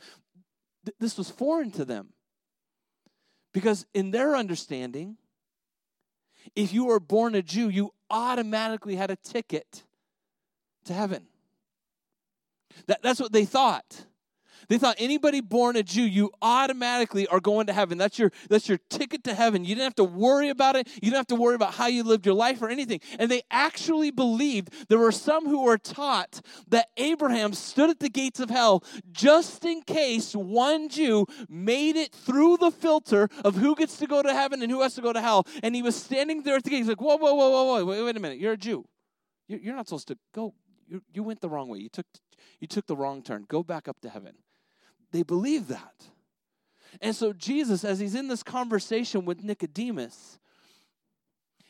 th- 0.84 0.96
this 0.98 1.16
was 1.16 1.30
foreign 1.30 1.70
to 1.72 1.84
them. 1.84 2.08
Because 3.54 3.86
in 3.94 4.10
their 4.10 4.34
understanding, 4.34 5.16
if 6.54 6.72
you 6.72 6.86
were 6.86 7.00
born 7.00 7.34
a 7.34 7.42
Jew, 7.42 7.68
you 7.68 7.92
automatically 8.10 8.96
had 8.96 9.10
a 9.10 9.16
ticket 9.16 9.84
to 10.84 10.92
heaven. 10.92 11.26
That, 12.86 13.02
that's 13.02 13.20
what 13.20 13.32
they 13.32 13.44
thought. 13.44 14.06
They 14.68 14.76
thought 14.76 14.96
anybody 14.98 15.40
born 15.40 15.76
a 15.76 15.82
Jew, 15.82 16.02
you 16.02 16.30
automatically 16.42 17.26
are 17.28 17.40
going 17.40 17.66
to 17.68 17.72
heaven. 17.72 17.96
That's 17.96 18.18
your 18.18 18.30
that's 18.50 18.68
your 18.68 18.78
ticket 18.90 19.24
to 19.24 19.34
heaven. 19.34 19.64
You 19.64 19.74
didn't 19.74 19.84
have 19.84 19.94
to 19.96 20.04
worry 20.04 20.50
about 20.50 20.76
it. 20.76 20.88
You 20.94 21.10
didn't 21.10 21.16
have 21.16 21.26
to 21.28 21.36
worry 21.36 21.54
about 21.54 21.74
how 21.74 21.86
you 21.86 22.02
lived 22.02 22.26
your 22.26 22.34
life 22.34 22.60
or 22.60 22.68
anything. 22.68 23.00
And 23.18 23.30
they 23.30 23.42
actually 23.50 24.10
believed 24.10 24.72
there 24.88 24.98
were 24.98 25.12
some 25.12 25.46
who 25.46 25.62
were 25.62 25.78
taught 25.78 26.40
that 26.68 26.88
Abraham 26.98 27.54
stood 27.54 27.88
at 27.88 28.00
the 28.00 28.10
gates 28.10 28.40
of 28.40 28.50
hell 28.50 28.84
just 29.10 29.64
in 29.64 29.82
case 29.82 30.34
one 30.34 30.90
Jew 30.90 31.26
made 31.48 31.96
it 31.96 32.12
through 32.12 32.58
the 32.58 32.70
filter 32.70 33.28
of 33.44 33.56
who 33.56 33.74
gets 33.74 33.96
to 33.98 34.06
go 34.06 34.22
to 34.22 34.34
heaven 34.34 34.62
and 34.62 34.70
who 34.70 34.82
has 34.82 34.94
to 34.96 35.00
go 35.00 35.14
to 35.14 35.20
hell. 35.20 35.46
And 35.62 35.74
he 35.74 35.82
was 35.82 35.96
standing 35.96 36.42
there 36.42 36.56
at 36.56 36.64
the 36.64 36.70
gate. 36.70 36.78
He's 36.78 36.88
like, 36.88 37.00
whoa, 37.00 37.16
whoa, 37.16 37.34
whoa, 37.34 37.50
whoa, 37.50 37.64
whoa, 37.64 37.84
wait, 37.86 38.04
wait 38.04 38.16
a 38.16 38.20
minute. 38.20 38.38
You're 38.38 38.52
a 38.52 38.58
Jew. 38.58 38.84
You're 39.48 39.74
not 39.74 39.88
supposed 39.88 40.08
to 40.08 40.18
go. 40.34 40.52
You, 40.86 41.02
you 41.12 41.22
went 41.22 41.40
the 41.40 41.48
wrong 41.48 41.68
way. 41.68 41.78
You 41.78 41.88
took 41.88 42.06
you 42.60 42.66
took 42.66 42.86
the 42.86 42.96
wrong 42.96 43.22
turn. 43.22 43.46
Go 43.48 43.62
back 43.62 43.88
up 43.88 44.00
to 44.02 44.10
heaven 44.10 44.34
they 45.12 45.22
believe 45.22 45.68
that. 45.68 45.94
And 47.00 47.14
so, 47.14 47.32
Jesus, 47.32 47.84
as 47.84 47.98
he's 47.98 48.14
in 48.14 48.28
this 48.28 48.42
conversation 48.42 49.24
with 49.24 49.42
Nicodemus, 49.42 50.38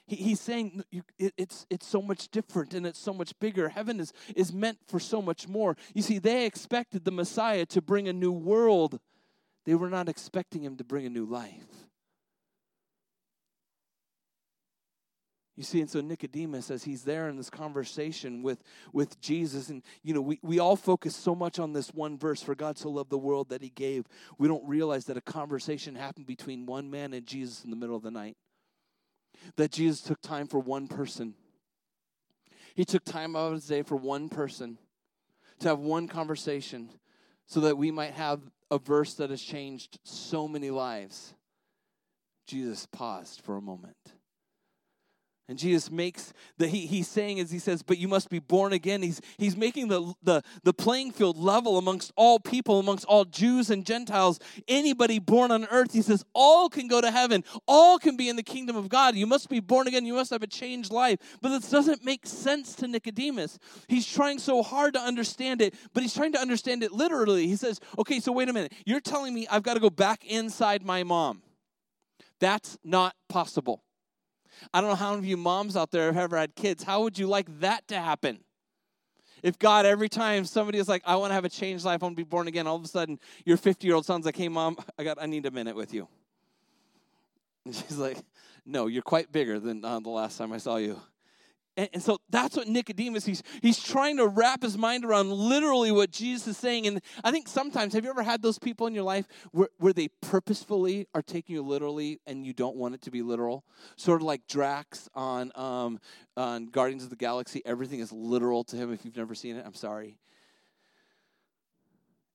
he, 0.06 0.16
he's 0.16 0.40
saying 0.40 0.82
it, 1.18 1.34
it's, 1.36 1.66
it's 1.68 1.86
so 1.86 2.00
much 2.00 2.28
different 2.28 2.74
and 2.74 2.86
it's 2.86 2.98
so 2.98 3.12
much 3.12 3.38
bigger. 3.38 3.68
Heaven 3.68 4.00
is, 4.00 4.12
is 4.34 4.52
meant 4.52 4.78
for 4.86 4.98
so 4.98 5.20
much 5.20 5.46
more. 5.46 5.76
You 5.94 6.02
see, 6.02 6.18
they 6.18 6.46
expected 6.46 7.04
the 7.04 7.10
Messiah 7.10 7.66
to 7.66 7.82
bring 7.82 8.08
a 8.08 8.12
new 8.12 8.32
world, 8.32 9.00
they 9.66 9.74
were 9.74 9.90
not 9.90 10.08
expecting 10.08 10.62
him 10.62 10.76
to 10.76 10.84
bring 10.84 11.04
a 11.04 11.10
new 11.10 11.26
life. 11.26 11.87
You 15.58 15.64
see, 15.64 15.80
and 15.80 15.90
so 15.90 16.00
Nicodemus, 16.00 16.70
as 16.70 16.84
he's 16.84 17.02
there 17.02 17.28
in 17.28 17.36
this 17.36 17.50
conversation 17.50 18.44
with, 18.44 18.62
with 18.92 19.20
Jesus, 19.20 19.70
and 19.70 19.82
you 20.04 20.14
know, 20.14 20.20
we, 20.20 20.38
we 20.40 20.60
all 20.60 20.76
focus 20.76 21.16
so 21.16 21.34
much 21.34 21.58
on 21.58 21.72
this 21.72 21.88
one 21.88 22.16
verse, 22.16 22.40
for 22.40 22.54
God 22.54 22.78
so 22.78 22.90
loved 22.90 23.10
the 23.10 23.18
world 23.18 23.48
that 23.48 23.60
he 23.60 23.70
gave. 23.70 24.06
We 24.38 24.46
don't 24.46 24.64
realize 24.68 25.06
that 25.06 25.16
a 25.16 25.20
conversation 25.20 25.96
happened 25.96 26.28
between 26.28 26.64
one 26.64 26.92
man 26.92 27.12
and 27.12 27.26
Jesus 27.26 27.64
in 27.64 27.70
the 27.70 27.76
middle 27.76 27.96
of 27.96 28.04
the 28.04 28.10
night. 28.12 28.36
That 29.56 29.72
Jesus 29.72 30.00
took 30.00 30.20
time 30.20 30.46
for 30.46 30.60
one 30.60 30.86
person. 30.86 31.34
He 32.76 32.84
took 32.84 33.02
time 33.02 33.34
out 33.34 33.48
of 33.48 33.54
his 33.54 33.66
day 33.66 33.82
for 33.82 33.96
one 33.96 34.28
person 34.28 34.78
to 35.58 35.70
have 35.70 35.80
one 35.80 36.06
conversation 36.06 36.88
so 37.46 37.58
that 37.62 37.76
we 37.76 37.90
might 37.90 38.12
have 38.12 38.42
a 38.70 38.78
verse 38.78 39.14
that 39.14 39.30
has 39.30 39.42
changed 39.42 39.98
so 40.04 40.46
many 40.46 40.70
lives. 40.70 41.34
Jesus 42.46 42.86
paused 42.86 43.40
for 43.40 43.56
a 43.56 43.60
moment 43.60 43.96
and 45.48 45.58
Jesus 45.58 45.90
makes 45.90 46.34
the 46.58 46.68
he, 46.68 46.86
he's 46.86 47.08
saying 47.08 47.40
as 47.40 47.50
he 47.50 47.58
says, 47.58 47.82
but 47.82 47.96
you 47.96 48.06
must 48.06 48.28
be 48.28 48.38
born 48.38 48.74
again. 48.74 49.00
He's 49.00 49.20
he's 49.38 49.56
making 49.56 49.88
the, 49.88 50.12
the 50.22 50.42
the 50.62 50.74
playing 50.74 51.12
field 51.12 51.38
level 51.38 51.78
amongst 51.78 52.12
all 52.16 52.38
people, 52.38 52.78
amongst 52.78 53.06
all 53.06 53.24
Jews 53.24 53.70
and 53.70 53.84
Gentiles. 53.86 54.38
Anybody 54.68 55.18
born 55.18 55.50
on 55.50 55.64
earth, 55.70 55.94
he 55.94 56.02
says, 56.02 56.22
all 56.34 56.68
can 56.68 56.86
go 56.86 57.00
to 57.00 57.10
heaven, 57.10 57.44
all 57.66 57.98
can 57.98 58.16
be 58.16 58.28
in 58.28 58.36
the 58.36 58.42
kingdom 58.42 58.76
of 58.76 58.90
God. 58.90 59.14
You 59.14 59.26
must 59.26 59.48
be 59.48 59.60
born 59.60 59.88
again, 59.88 60.04
you 60.04 60.14
must 60.14 60.30
have 60.30 60.42
a 60.42 60.46
changed 60.46 60.92
life. 60.92 61.18
But 61.40 61.48
this 61.48 61.70
doesn't 61.70 62.04
make 62.04 62.26
sense 62.26 62.74
to 62.76 62.86
Nicodemus. 62.86 63.58
He's 63.88 64.06
trying 64.06 64.38
so 64.38 64.62
hard 64.62 64.94
to 64.94 65.00
understand 65.00 65.62
it, 65.62 65.74
but 65.94 66.02
he's 66.02 66.14
trying 66.14 66.32
to 66.32 66.40
understand 66.40 66.82
it 66.82 66.92
literally. 66.92 67.46
He 67.46 67.56
says, 67.56 67.80
Okay, 67.98 68.20
so 68.20 68.32
wait 68.32 68.50
a 68.50 68.52
minute. 68.52 68.74
You're 68.84 69.00
telling 69.00 69.32
me 69.32 69.46
I've 69.50 69.62
got 69.62 69.74
to 69.74 69.80
go 69.80 69.90
back 69.90 70.26
inside 70.26 70.84
my 70.84 71.04
mom. 71.04 71.42
That's 72.38 72.76
not 72.84 73.14
possible. 73.28 73.82
I 74.72 74.80
don't 74.80 74.90
know 74.90 74.96
how 74.96 75.10
many 75.10 75.20
of 75.20 75.26
you 75.26 75.36
moms 75.36 75.76
out 75.76 75.90
there 75.90 76.12
have 76.12 76.24
ever 76.24 76.36
had 76.36 76.54
kids. 76.54 76.82
How 76.82 77.02
would 77.02 77.18
you 77.18 77.26
like 77.26 77.60
that 77.60 77.86
to 77.88 78.00
happen? 78.00 78.40
If 79.42 79.58
God, 79.58 79.86
every 79.86 80.08
time 80.08 80.44
somebody 80.44 80.78
is 80.78 80.88
like, 80.88 81.02
I 81.06 81.16
want 81.16 81.30
to 81.30 81.34
have 81.34 81.44
a 81.44 81.48
changed 81.48 81.84
life, 81.84 82.02
I 82.02 82.06
want 82.06 82.16
to 82.16 82.24
be 82.24 82.28
born 82.28 82.48
again, 82.48 82.66
all 82.66 82.76
of 82.76 82.84
a 82.84 82.88
sudden 82.88 83.20
your 83.44 83.56
50 83.56 83.86
year 83.86 83.94
old 83.94 84.04
son's 84.04 84.26
like, 84.26 84.36
hey, 84.36 84.48
mom, 84.48 84.76
I 84.98 85.04
got, 85.04 85.18
I 85.20 85.26
need 85.26 85.46
a 85.46 85.50
minute 85.50 85.76
with 85.76 85.94
you. 85.94 86.08
And 87.64 87.74
she's 87.74 87.98
like, 87.98 88.18
no, 88.64 88.86
you're 88.86 89.02
quite 89.02 89.30
bigger 89.30 89.60
than 89.60 89.84
uh, 89.84 90.00
the 90.00 90.10
last 90.10 90.38
time 90.38 90.52
I 90.52 90.58
saw 90.58 90.76
you. 90.76 91.00
And, 91.78 91.88
and, 91.92 92.02
so 92.02 92.18
that's 92.28 92.56
what 92.56 92.66
Nicodemus, 92.66 93.24
he's, 93.24 93.40
he's 93.62 93.80
trying 93.80 94.16
to 94.16 94.26
wrap 94.26 94.62
his 94.62 94.76
mind 94.76 95.04
around 95.04 95.30
literally 95.30 95.92
what 95.92 96.10
Jesus 96.10 96.48
is 96.48 96.58
saying. 96.58 96.88
And 96.88 97.00
I 97.22 97.30
think 97.30 97.46
sometimes, 97.46 97.94
have 97.94 98.02
you 98.02 98.10
ever 98.10 98.24
had 98.24 98.42
those 98.42 98.58
people 98.58 98.88
in 98.88 98.96
your 98.96 99.04
life 99.04 99.28
where, 99.52 99.68
where 99.78 99.92
they 99.92 100.08
purposefully 100.20 101.06
are 101.14 101.22
taking 101.22 101.54
you 101.54 101.62
literally 101.62 102.20
and 102.26 102.44
you 102.44 102.52
don't 102.52 102.74
want 102.74 102.96
it 102.96 103.02
to 103.02 103.12
be 103.12 103.22
literal? 103.22 103.64
Sort 103.94 104.20
of 104.20 104.26
like 104.26 104.48
Drax 104.48 105.08
on, 105.14 105.52
um, 105.54 106.00
on 106.36 106.66
Guardians 106.66 107.04
of 107.04 107.10
the 107.10 107.16
Galaxy. 107.16 107.62
Everything 107.64 108.00
is 108.00 108.10
literal 108.10 108.64
to 108.64 108.76
him. 108.76 108.92
If 108.92 109.04
you've 109.04 109.16
never 109.16 109.36
seen 109.36 109.54
it, 109.54 109.64
I'm 109.64 109.74
sorry. 109.74 110.18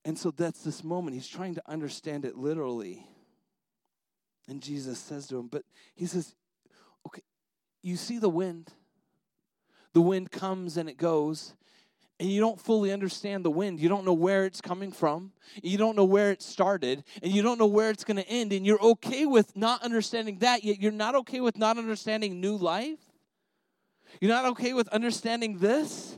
And 0.05 0.17
so 0.17 0.31
that's 0.31 0.63
this 0.63 0.85
moment. 0.85 1.15
He's 1.15 1.27
trying 1.27 1.55
to 1.55 1.63
understand 1.67 2.23
it 2.23 2.37
literally. 2.37 3.05
And 4.47 4.61
Jesus 4.61 4.99
says 4.99 5.27
to 5.27 5.37
him, 5.37 5.47
but 5.47 5.63
he 5.95 6.05
says, 6.05 6.33
okay, 7.05 7.23
you 7.81 7.97
see 7.97 8.19
the 8.19 8.29
wind. 8.29 8.71
The 9.93 10.01
wind 10.01 10.31
comes 10.31 10.77
and 10.77 10.89
it 10.89 10.97
goes, 10.97 11.53
and 12.19 12.31
you 12.31 12.39
don't 12.39 12.59
fully 12.59 12.91
understand 12.91 13.43
the 13.45 13.51
wind. 13.51 13.79
You 13.79 13.89
don't 13.89 14.05
know 14.05 14.13
where 14.13 14.45
it's 14.45 14.61
coming 14.61 14.91
from. 14.91 15.31
You 15.61 15.77
don't 15.77 15.95
know 15.95 16.05
where 16.05 16.31
it 16.31 16.41
started, 16.41 17.03
and 17.21 17.31
you 17.31 17.41
don't 17.41 17.59
know 17.59 17.67
where 17.67 17.89
it's 17.89 18.03
going 18.03 18.17
to 18.17 18.27
end. 18.27 18.53
And 18.53 18.65
you're 18.65 18.81
okay 18.81 19.25
with 19.25 19.55
not 19.55 19.83
understanding 19.83 20.39
that, 20.39 20.63
yet 20.63 20.81
you're 20.81 20.91
not 20.91 21.15
okay 21.15 21.41
with 21.41 21.57
not 21.57 21.77
understanding 21.77 22.39
new 22.39 22.55
life. 22.55 22.99
You're 24.21 24.31
not 24.31 24.45
okay 24.45 24.73
with 24.73 24.87
understanding 24.89 25.57
this. 25.57 26.17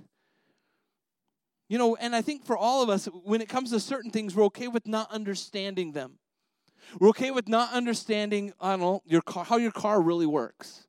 You 1.67 1.77
know, 1.77 1.96
and 1.96 2.15
I 2.15 2.22
think 2.22 2.46
for 2.46 2.58
all 2.58 2.84
of 2.84 2.89
us, 2.89 3.08
when 3.24 3.41
it 3.41 3.50
comes 3.50 3.72
to 3.72 3.79
certain 3.79 4.12
things, 4.12 4.36
we're 4.36 4.46
okay 4.46 4.67
with 4.67 4.88
not 4.88 5.12
understanding 5.12 5.94
them. 5.94 6.20
We're 7.00 7.10
okay 7.10 7.32
with 7.32 7.48
not 7.48 7.74
understanding, 7.74 8.53
I 8.62 8.72
don't 8.72 8.79
know, 8.79 9.01
your 9.05 9.22
car, 9.22 9.44
how 9.46 9.58
your 9.58 9.72
car 9.72 10.01
really 10.01 10.27
works. 10.27 10.86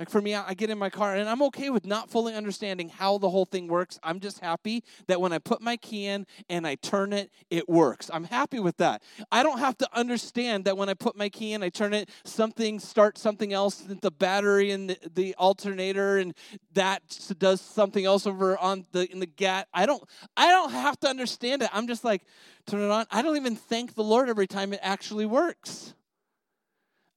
Like 0.00 0.10
for 0.10 0.20
me, 0.20 0.34
I 0.34 0.54
get 0.54 0.70
in 0.70 0.78
my 0.78 0.90
car 0.90 1.14
and 1.14 1.28
I'm 1.28 1.40
okay 1.44 1.70
with 1.70 1.86
not 1.86 2.10
fully 2.10 2.34
understanding 2.34 2.88
how 2.88 3.18
the 3.18 3.30
whole 3.30 3.44
thing 3.44 3.68
works. 3.68 4.00
I'm 4.02 4.18
just 4.18 4.40
happy 4.40 4.82
that 5.06 5.20
when 5.20 5.32
I 5.32 5.38
put 5.38 5.62
my 5.62 5.76
key 5.76 6.06
in 6.06 6.26
and 6.48 6.66
I 6.66 6.74
turn 6.74 7.12
it, 7.12 7.30
it 7.48 7.68
works. 7.68 8.10
I'm 8.12 8.24
happy 8.24 8.58
with 8.58 8.76
that. 8.78 9.02
I 9.30 9.44
don't 9.44 9.60
have 9.60 9.78
to 9.78 9.88
understand 9.96 10.64
that 10.64 10.76
when 10.76 10.88
I 10.88 10.94
put 10.94 11.16
my 11.16 11.28
key 11.28 11.52
in, 11.52 11.62
I 11.62 11.68
turn 11.68 11.94
it, 11.94 12.08
something 12.24 12.80
starts 12.80 13.20
something 13.20 13.52
else, 13.52 13.84
the 13.86 14.10
battery 14.10 14.72
and 14.72 14.90
the, 14.90 14.98
the 15.14 15.34
alternator, 15.36 16.18
and 16.18 16.34
that 16.72 17.02
does 17.38 17.60
something 17.60 18.04
else 18.04 18.26
over 18.26 18.58
on 18.58 18.86
the 18.90 19.10
in 19.12 19.20
the 19.20 19.26
gat. 19.26 19.68
I 19.72 19.86
don't 19.86 20.02
I 20.36 20.48
don't 20.48 20.72
have 20.72 20.98
to 21.00 21.08
understand 21.08 21.62
it. 21.62 21.70
I'm 21.72 21.86
just 21.86 22.02
like, 22.02 22.24
turn 22.66 22.80
it 22.80 22.90
on. 22.90 23.06
I 23.12 23.22
don't 23.22 23.36
even 23.36 23.54
thank 23.54 23.94
the 23.94 24.02
Lord 24.02 24.28
every 24.28 24.48
time 24.48 24.72
it 24.72 24.80
actually 24.82 25.26
works. 25.26 25.94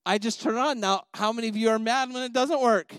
I 0.07 0.17
just 0.17 0.41
turn 0.41 0.55
it 0.55 0.59
on. 0.59 0.79
Now, 0.79 1.03
how 1.13 1.33
many 1.33 1.49
of 1.49 1.57
you 1.57 1.67
are 1.67 1.77
mad 1.77 2.13
when 2.13 2.23
it 2.23 2.31
doesn't 2.31 2.61
work? 2.61 2.95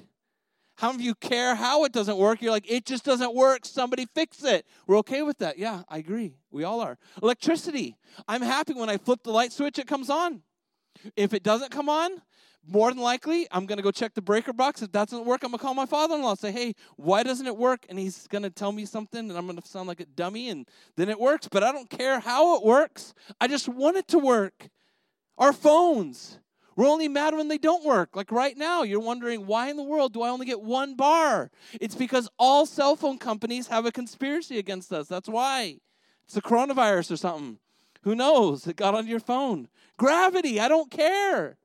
How 0.77 0.93
many 0.93 1.05
of 1.05 1.07
you 1.07 1.15
care 1.15 1.55
how 1.55 1.85
it 1.85 1.93
doesn't 1.93 2.19
work? 2.19 2.43
You're 2.43 2.53
like, 2.53 2.71
it 2.71 2.85
just 2.85 3.03
doesn't 3.03 3.35
work. 3.35 3.65
Somebody 3.65 4.07
fix 4.15 4.45
it. 4.45 4.67
We're 4.87 4.99
okay 4.99 5.23
with 5.23 5.39
that. 5.39 5.59
Yeah, 5.59 5.85
I 5.89 5.97
agree. 5.97 6.35
We 6.51 6.65
all 6.65 6.81
are. 6.83 6.99
Electricity. 7.23 7.97
I'm 8.29 8.43
happy 8.43 8.75
when 8.75 8.91
I 8.91 8.99
flip 8.99 9.23
the 9.23 9.31
light 9.33 9.53
switch, 9.53 9.79
it 9.79 9.87
comes 9.87 10.11
on. 10.11 10.43
If 11.17 11.33
it 11.33 11.43
doesn't 11.43 11.71
come 11.71 11.89
on, 11.89 12.11
more 12.71 12.91
than 12.91 13.03
likely, 13.03 13.47
I'm 13.51 13.65
going 13.65 13.79
to 13.79 13.83
go 13.83 13.91
check 13.91 14.13
the 14.13 14.21
breaker 14.21 14.53
box. 14.53 14.83
If 14.83 14.93
that 14.93 15.09
doesn't 15.09 15.25
work, 15.25 15.43
I'm 15.45 15.51
going 15.51 15.59
to 15.59 15.65
call 15.65 15.73
my 15.73 15.87
father 15.87 16.15
in 16.15 16.23
law 16.23 16.35
say, 16.35 16.53
hey, 16.53 16.75
why 16.97 17.23
doesn't 17.23 17.47
it 17.47 17.57
work? 17.57 17.87
And 17.89 17.99
he's 17.99 18.27
going 18.27 18.43
to 18.43 18.51
tell 18.51 18.71
me 18.71 18.85
something, 18.85 19.31
and 19.31 19.33
I'm 19.33 19.47
going 19.47 19.59
to 19.59 19.67
sound 19.67 19.89
like 19.89 20.01
a 20.01 20.07
dummy, 20.07 20.51
and 20.51 20.69
then 20.97 21.09
it 21.09 21.19
works. 21.19 21.49
But 21.51 21.65
I 21.65 21.73
don't 21.73 21.89
care 21.89 22.21
how 22.21 22.57
it 22.59 22.65
works. 22.65 23.15
I 23.41 23.49
just 23.49 23.67
want 23.67 23.97
it 23.97 24.09
to 24.09 24.19
work. 24.19 24.69
Our 25.39 25.55
phones. 25.55 26.39
We're 26.79 26.87
only 26.87 27.09
mad 27.09 27.35
when 27.35 27.49
they 27.49 27.59
don't 27.59 27.85
work. 27.85 28.15
Like 28.15 28.31
right 28.31 28.57
now, 28.57 28.85
you're 28.85 29.01
wondering, 29.01 29.47
why 29.47 29.69
in 29.69 29.77
the 29.77 29.83
world 29.83 30.13
do 30.13 30.23
I 30.23 30.29
only 30.29 30.47
get 30.47 30.61
one 30.61 30.95
bar? 30.95 31.51
It's 31.81 31.97
because 31.97 32.29
all 32.39 32.67
cell 32.67 32.95
phone 32.95 33.19
companies 33.19 33.67
have 33.67 33.85
a 33.85 33.91
conspiracy 33.91 34.61
against 34.61 34.93
us. 34.93 35.09
That's 35.09 35.29
why. 35.29 35.81
It's 36.25 36.35
the 36.35 36.41
coronavirus 36.41 37.11
or 37.11 37.17
something. 37.17 37.59
Who 38.03 38.15
knows? 38.15 38.69
It 38.69 38.77
got 38.77 38.95
on 38.95 39.09
your 39.09 39.19
phone. 39.19 39.67
Gravity, 39.97 40.61
I 40.61 40.69
don't 40.69 40.89
care. 40.89 41.57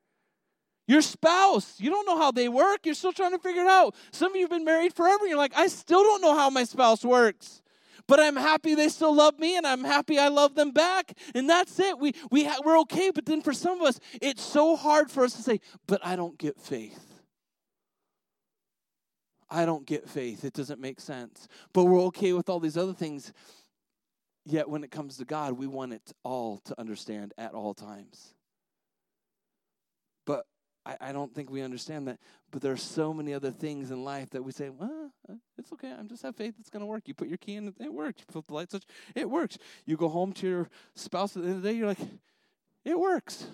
Your 0.88 1.00
spouse, 1.00 1.78
you 1.78 1.90
don't 1.90 2.06
know 2.06 2.18
how 2.18 2.32
they 2.32 2.48
work. 2.48 2.80
You're 2.82 2.96
still 2.96 3.12
trying 3.12 3.30
to 3.30 3.38
figure 3.38 3.62
it 3.62 3.68
out. 3.68 3.94
Some 4.10 4.32
of 4.32 4.36
you 4.36 4.42
have 4.42 4.50
been 4.50 4.64
married 4.64 4.94
forever. 4.94 5.28
You're 5.28 5.38
like, 5.38 5.56
I 5.56 5.68
still 5.68 6.02
don't 6.02 6.22
know 6.22 6.34
how 6.34 6.50
my 6.50 6.64
spouse 6.64 7.04
works 7.04 7.62
but 8.06 8.20
I'm 8.20 8.36
happy 8.36 8.74
they 8.74 8.88
still 8.88 9.14
love 9.14 9.38
me 9.38 9.56
and 9.56 9.66
I'm 9.66 9.84
happy 9.84 10.18
I 10.18 10.28
love 10.28 10.54
them 10.54 10.72
back. 10.72 11.16
And 11.34 11.48
that's 11.48 11.78
it. 11.80 11.98
We, 11.98 12.12
we 12.30 12.44
ha- 12.44 12.60
we're 12.64 12.78
okay. 12.80 13.10
But 13.10 13.26
then 13.26 13.40
for 13.42 13.52
some 13.52 13.80
of 13.80 13.86
us, 13.86 13.98
it's 14.20 14.42
so 14.42 14.76
hard 14.76 15.10
for 15.10 15.24
us 15.24 15.34
to 15.34 15.42
say, 15.42 15.60
but 15.86 16.04
I 16.04 16.16
don't 16.16 16.38
get 16.38 16.60
faith. 16.60 17.22
I 19.50 19.64
don't 19.66 19.86
get 19.86 20.08
faith. 20.08 20.44
It 20.44 20.52
doesn't 20.52 20.80
make 20.80 21.00
sense. 21.00 21.48
But 21.72 21.84
we're 21.84 22.02
okay 22.06 22.32
with 22.32 22.48
all 22.48 22.60
these 22.60 22.76
other 22.76 22.92
things. 22.94 23.32
Yet 24.44 24.68
when 24.68 24.84
it 24.84 24.90
comes 24.90 25.16
to 25.18 25.24
God, 25.24 25.54
we 25.54 25.66
want 25.66 25.92
it 25.92 26.12
all 26.22 26.58
to 26.66 26.78
understand 26.78 27.32
at 27.38 27.54
all 27.54 27.72
times. 27.72 28.34
But 30.26 30.44
I, 30.84 30.96
I 31.00 31.12
don't 31.12 31.34
think 31.34 31.50
we 31.50 31.62
understand 31.62 32.08
that. 32.08 32.18
But 32.50 32.60
there 32.60 32.72
are 32.72 32.76
so 32.76 33.14
many 33.14 33.32
other 33.32 33.50
things 33.50 33.90
in 33.90 34.04
life 34.04 34.30
that 34.30 34.42
we 34.42 34.52
say, 34.52 34.68
well, 34.68 35.03
it's 35.64 35.72
okay. 35.72 35.90
I'm 35.98 36.08
just 36.08 36.22
have 36.22 36.36
faith 36.36 36.54
it's 36.60 36.68
going 36.68 36.80
to 36.80 36.86
work. 36.86 37.04
You 37.06 37.14
put 37.14 37.28
your 37.28 37.38
key 37.38 37.54
in, 37.54 37.74
it 37.80 37.92
works. 37.92 38.20
You 38.20 38.26
flip 38.30 38.46
the 38.46 38.54
light 38.54 38.70
switch, 38.70 38.84
it 39.14 39.28
works. 39.28 39.58
You 39.86 39.96
go 39.96 40.08
home 40.08 40.32
to 40.34 40.46
your 40.46 40.68
spouse 40.94 41.36
at 41.36 41.42
the 41.42 41.48
end 41.48 41.56
of 41.56 41.62
the 41.62 41.70
day, 41.70 41.76
you're 41.76 41.88
like, 41.88 41.98
it 42.84 42.98
works. 42.98 43.46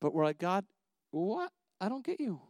But 0.00 0.14
we're 0.14 0.24
like, 0.24 0.38
God, 0.38 0.64
what? 1.10 1.52
I 1.80 1.88
don't 1.88 2.04
get 2.04 2.18
you. 2.18 2.40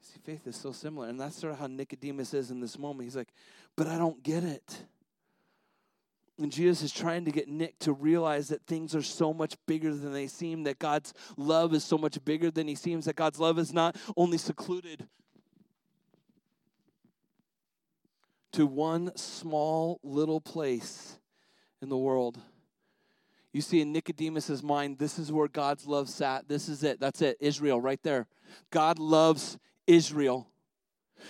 See, 0.00 0.20
faith 0.24 0.46
is 0.46 0.56
so 0.56 0.72
similar. 0.72 1.08
And 1.08 1.20
that's 1.20 1.36
sort 1.36 1.52
of 1.52 1.58
how 1.58 1.66
Nicodemus 1.66 2.32
is 2.32 2.50
in 2.50 2.60
this 2.60 2.78
moment. 2.78 3.04
He's 3.04 3.16
like, 3.16 3.32
but 3.76 3.86
I 3.86 3.98
don't 3.98 4.22
get 4.22 4.42
it. 4.42 4.84
And 6.40 6.52
Jesus 6.52 6.82
is 6.82 6.92
trying 6.92 7.24
to 7.24 7.32
get 7.32 7.48
Nick 7.48 7.78
to 7.80 7.92
realize 7.92 8.48
that 8.48 8.62
things 8.66 8.94
are 8.94 9.02
so 9.02 9.32
much 9.32 9.56
bigger 9.66 9.92
than 9.92 10.12
they 10.12 10.28
seem, 10.28 10.62
that 10.64 10.78
God's 10.78 11.12
love 11.36 11.74
is 11.74 11.82
so 11.82 11.98
much 11.98 12.24
bigger 12.24 12.50
than 12.50 12.68
he 12.68 12.76
seems, 12.76 13.06
that 13.06 13.16
God's 13.16 13.40
love 13.40 13.58
is 13.58 13.72
not 13.72 13.96
only 14.16 14.38
secluded 14.38 15.08
to 18.52 18.66
one 18.66 19.16
small 19.16 19.98
little 20.04 20.40
place 20.40 21.18
in 21.82 21.88
the 21.88 21.98
world. 21.98 22.38
You 23.52 23.60
see, 23.60 23.80
in 23.80 23.92
Nicodemus's 23.92 24.62
mind, 24.62 24.98
this 24.98 25.18
is 25.18 25.32
where 25.32 25.48
God's 25.48 25.86
love 25.86 26.08
sat. 26.08 26.48
This 26.48 26.68
is 26.68 26.84
it. 26.84 27.00
That's 27.00 27.20
it. 27.22 27.36
Israel, 27.40 27.80
right 27.80 28.02
there. 28.02 28.26
God 28.70 28.98
loves 28.98 29.58
Israel 29.86 30.48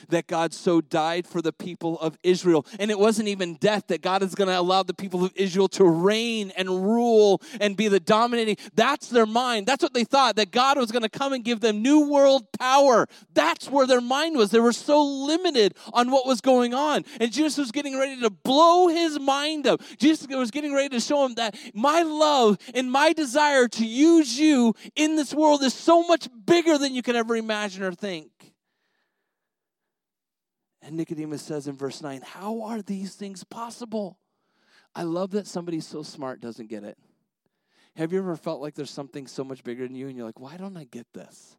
that 0.08 0.26
God 0.26 0.52
so 0.52 0.80
died 0.80 1.26
for 1.26 1.42
the 1.42 1.52
people 1.52 1.98
of 2.00 2.18
Israel. 2.22 2.66
And 2.78 2.90
it 2.90 2.98
wasn't 2.98 3.28
even 3.28 3.54
death 3.54 3.86
that 3.88 4.02
God 4.02 4.22
is 4.22 4.34
going 4.34 4.48
to 4.48 4.58
allow 4.58 4.82
the 4.82 4.94
people 4.94 5.24
of 5.24 5.32
Israel 5.34 5.68
to 5.68 5.84
reign 5.84 6.52
and 6.56 6.68
rule 6.68 7.40
and 7.60 7.76
be 7.76 7.88
the 7.88 8.00
dominating. 8.00 8.56
That's 8.74 9.08
their 9.08 9.26
mind. 9.26 9.66
That's 9.66 9.82
what 9.82 9.94
they 9.94 10.04
thought, 10.04 10.36
that 10.36 10.50
God 10.50 10.78
was 10.78 10.92
going 10.92 11.02
to 11.02 11.08
come 11.08 11.32
and 11.32 11.44
give 11.44 11.60
them 11.60 11.82
new 11.82 12.08
world 12.08 12.46
power. 12.58 13.06
That's 13.34 13.70
where 13.70 13.86
their 13.86 14.00
mind 14.00 14.36
was. 14.36 14.50
They 14.50 14.60
were 14.60 14.72
so 14.72 15.02
limited 15.02 15.74
on 15.92 16.10
what 16.10 16.26
was 16.26 16.40
going 16.40 16.74
on. 16.74 17.04
And 17.20 17.32
Jesus 17.32 17.58
was 17.58 17.70
getting 17.70 17.98
ready 17.98 18.20
to 18.20 18.30
blow 18.30 18.88
his 18.88 19.18
mind 19.18 19.66
up. 19.66 19.80
Jesus 19.98 20.26
was 20.28 20.50
getting 20.50 20.74
ready 20.74 20.88
to 20.90 21.00
show 21.00 21.24
him 21.24 21.34
that 21.34 21.56
my 21.74 22.02
love 22.02 22.58
and 22.74 22.90
my 22.90 23.12
desire 23.12 23.68
to 23.68 23.86
use 23.86 24.38
you 24.38 24.74
in 24.96 25.16
this 25.16 25.34
world 25.34 25.62
is 25.62 25.74
so 25.74 26.02
much 26.02 26.28
bigger 26.46 26.78
than 26.78 26.94
you 26.94 27.02
can 27.02 27.16
ever 27.16 27.36
imagine 27.36 27.82
or 27.82 27.92
think. 27.92 28.30
And 30.88 30.96
Nicodemus 30.96 31.42
says 31.42 31.68
in 31.68 31.76
verse 31.76 32.00
9, 32.00 32.22
How 32.22 32.62
are 32.62 32.80
these 32.80 33.14
things 33.14 33.44
possible? 33.44 34.18
I 34.94 35.02
love 35.02 35.32
that 35.32 35.46
somebody 35.46 35.80
so 35.80 36.02
smart 36.02 36.40
doesn't 36.40 36.70
get 36.70 36.82
it. 36.82 36.96
Have 37.96 38.10
you 38.10 38.20
ever 38.20 38.36
felt 38.36 38.62
like 38.62 38.74
there's 38.74 38.90
something 38.90 39.26
so 39.26 39.44
much 39.44 39.62
bigger 39.62 39.86
than 39.86 39.94
you 39.94 40.08
and 40.08 40.16
you're 40.16 40.24
like, 40.24 40.40
why 40.40 40.56
don't 40.56 40.78
I 40.78 40.84
get 40.84 41.06
this? 41.12 41.58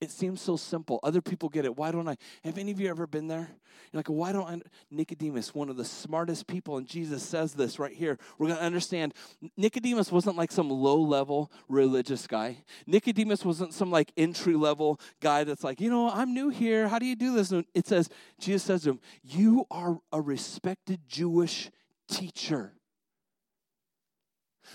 It 0.00 0.10
seems 0.10 0.40
so 0.40 0.56
simple. 0.56 1.00
Other 1.02 1.20
people 1.20 1.48
get 1.48 1.64
it. 1.64 1.76
Why 1.76 1.90
don't 1.90 2.08
I? 2.08 2.16
Have 2.44 2.58
any 2.58 2.70
of 2.70 2.80
you 2.80 2.88
ever 2.88 3.06
been 3.06 3.28
there? 3.28 3.48
You're 3.92 3.98
like, 3.98 4.08
why 4.08 4.32
don't 4.32 4.48
I? 4.48 4.60
Nicodemus, 4.90 5.54
one 5.54 5.68
of 5.68 5.76
the 5.76 5.84
smartest 5.84 6.46
people, 6.46 6.76
and 6.76 6.86
Jesus 6.86 7.22
says 7.22 7.54
this 7.54 7.78
right 7.78 7.92
here. 7.92 8.18
We're 8.38 8.48
going 8.48 8.58
to 8.58 8.64
understand 8.64 9.14
Nicodemus 9.56 10.10
wasn't 10.10 10.36
like 10.36 10.52
some 10.52 10.70
low 10.70 11.00
level 11.00 11.50
religious 11.68 12.26
guy. 12.26 12.58
Nicodemus 12.86 13.44
wasn't 13.44 13.72
some 13.72 13.90
like 13.90 14.12
entry 14.16 14.54
level 14.54 15.00
guy 15.20 15.44
that's 15.44 15.64
like, 15.64 15.80
you 15.80 15.90
know, 15.90 16.10
I'm 16.10 16.34
new 16.34 16.48
here. 16.48 16.88
How 16.88 16.98
do 16.98 17.06
you 17.06 17.16
do 17.16 17.34
this? 17.34 17.50
And 17.50 17.64
it 17.74 17.86
says, 17.86 18.08
Jesus 18.38 18.62
says 18.62 18.82
to 18.82 18.90
him, 18.90 19.00
You 19.22 19.66
are 19.70 19.98
a 20.12 20.20
respected 20.20 21.00
Jewish 21.08 21.70
teacher. 22.08 22.72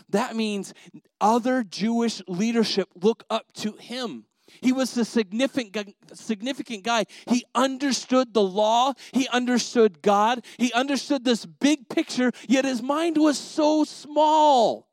That 0.10 0.36
means 0.36 0.74
other 1.20 1.64
Jewish 1.64 2.22
leadership 2.28 2.90
look 2.96 3.24
up 3.30 3.52
to 3.54 3.74
him. 3.74 4.26
He 4.62 4.72
was 4.72 4.96
a 4.98 5.06
significant, 5.06 5.96
significant 6.14 6.84
guy. 6.84 7.06
He 7.28 7.46
understood 7.56 8.34
the 8.34 8.42
law, 8.42 8.94
he 9.12 9.28
understood 9.30 10.02
God, 10.02 10.46
he 10.58 10.74
understood 10.74 11.24
this 11.24 11.46
big 11.46 11.90
picture, 11.90 12.32
yet 12.48 12.66
his 12.66 12.82
mind 12.82 13.18
was 13.18 13.38
so 13.38 13.84
small. 13.84 14.89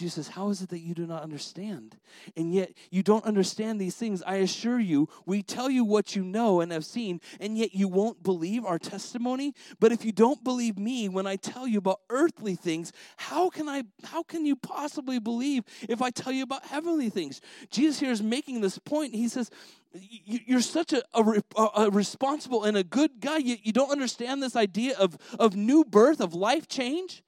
Jesus 0.00 0.14
says, 0.14 0.34
How 0.34 0.48
is 0.48 0.62
it 0.62 0.70
that 0.70 0.80
you 0.80 0.94
do 0.94 1.06
not 1.06 1.22
understand? 1.22 1.94
And 2.34 2.54
yet 2.54 2.72
you 2.90 3.02
don't 3.02 3.24
understand 3.26 3.78
these 3.78 3.96
things. 3.96 4.22
I 4.26 4.36
assure 4.36 4.80
you, 4.80 5.10
we 5.26 5.42
tell 5.42 5.68
you 5.68 5.84
what 5.84 6.16
you 6.16 6.24
know 6.24 6.62
and 6.62 6.72
have 6.72 6.86
seen, 6.86 7.20
and 7.38 7.58
yet 7.58 7.74
you 7.74 7.86
won't 7.86 8.22
believe 8.22 8.64
our 8.64 8.78
testimony. 8.78 9.52
But 9.78 9.92
if 9.92 10.02
you 10.02 10.10
don't 10.10 10.42
believe 10.42 10.78
me 10.78 11.10
when 11.10 11.26
I 11.26 11.36
tell 11.36 11.68
you 11.68 11.76
about 11.76 12.00
earthly 12.08 12.54
things, 12.54 12.94
how 13.18 13.50
can 13.50 13.68
I 13.68 13.82
how 14.04 14.22
can 14.22 14.46
you 14.46 14.56
possibly 14.56 15.18
believe 15.18 15.64
if 15.86 16.00
I 16.00 16.08
tell 16.08 16.32
you 16.32 16.44
about 16.44 16.64
heavenly 16.64 17.10
things? 17.10 17.42
Jesus 17.70 18.00
here 18.00 18.10
is 18.10 18.22
making 18.22 18.62
this 18.62 18.78
point. 18.78 19.14
He 19.14 19.28
says, 19.28 19.50
you're 19.92 20.62
such 20.62 20.94
a, 20.94 21.02
a, 21.12 21.42
a, 21.76 21.90
responsible 21.90 22.64
and 22.64 22.76
a 22.76 22.84
good 22.84 23.20
guy. 23.20 23.38
You, 23.38 23.56
you 23.62 23.72
don't 23.72 23.90
understand 23.90 24.40
this 24.40 24.54
idea 24.54 24.96
of, 24.96 25.18
of 25.38 25.56
new 25.56 25.84
birth, 25.84 26.20
of 26.20 26.32
life 26.32 26.68
change. 26.68 27.24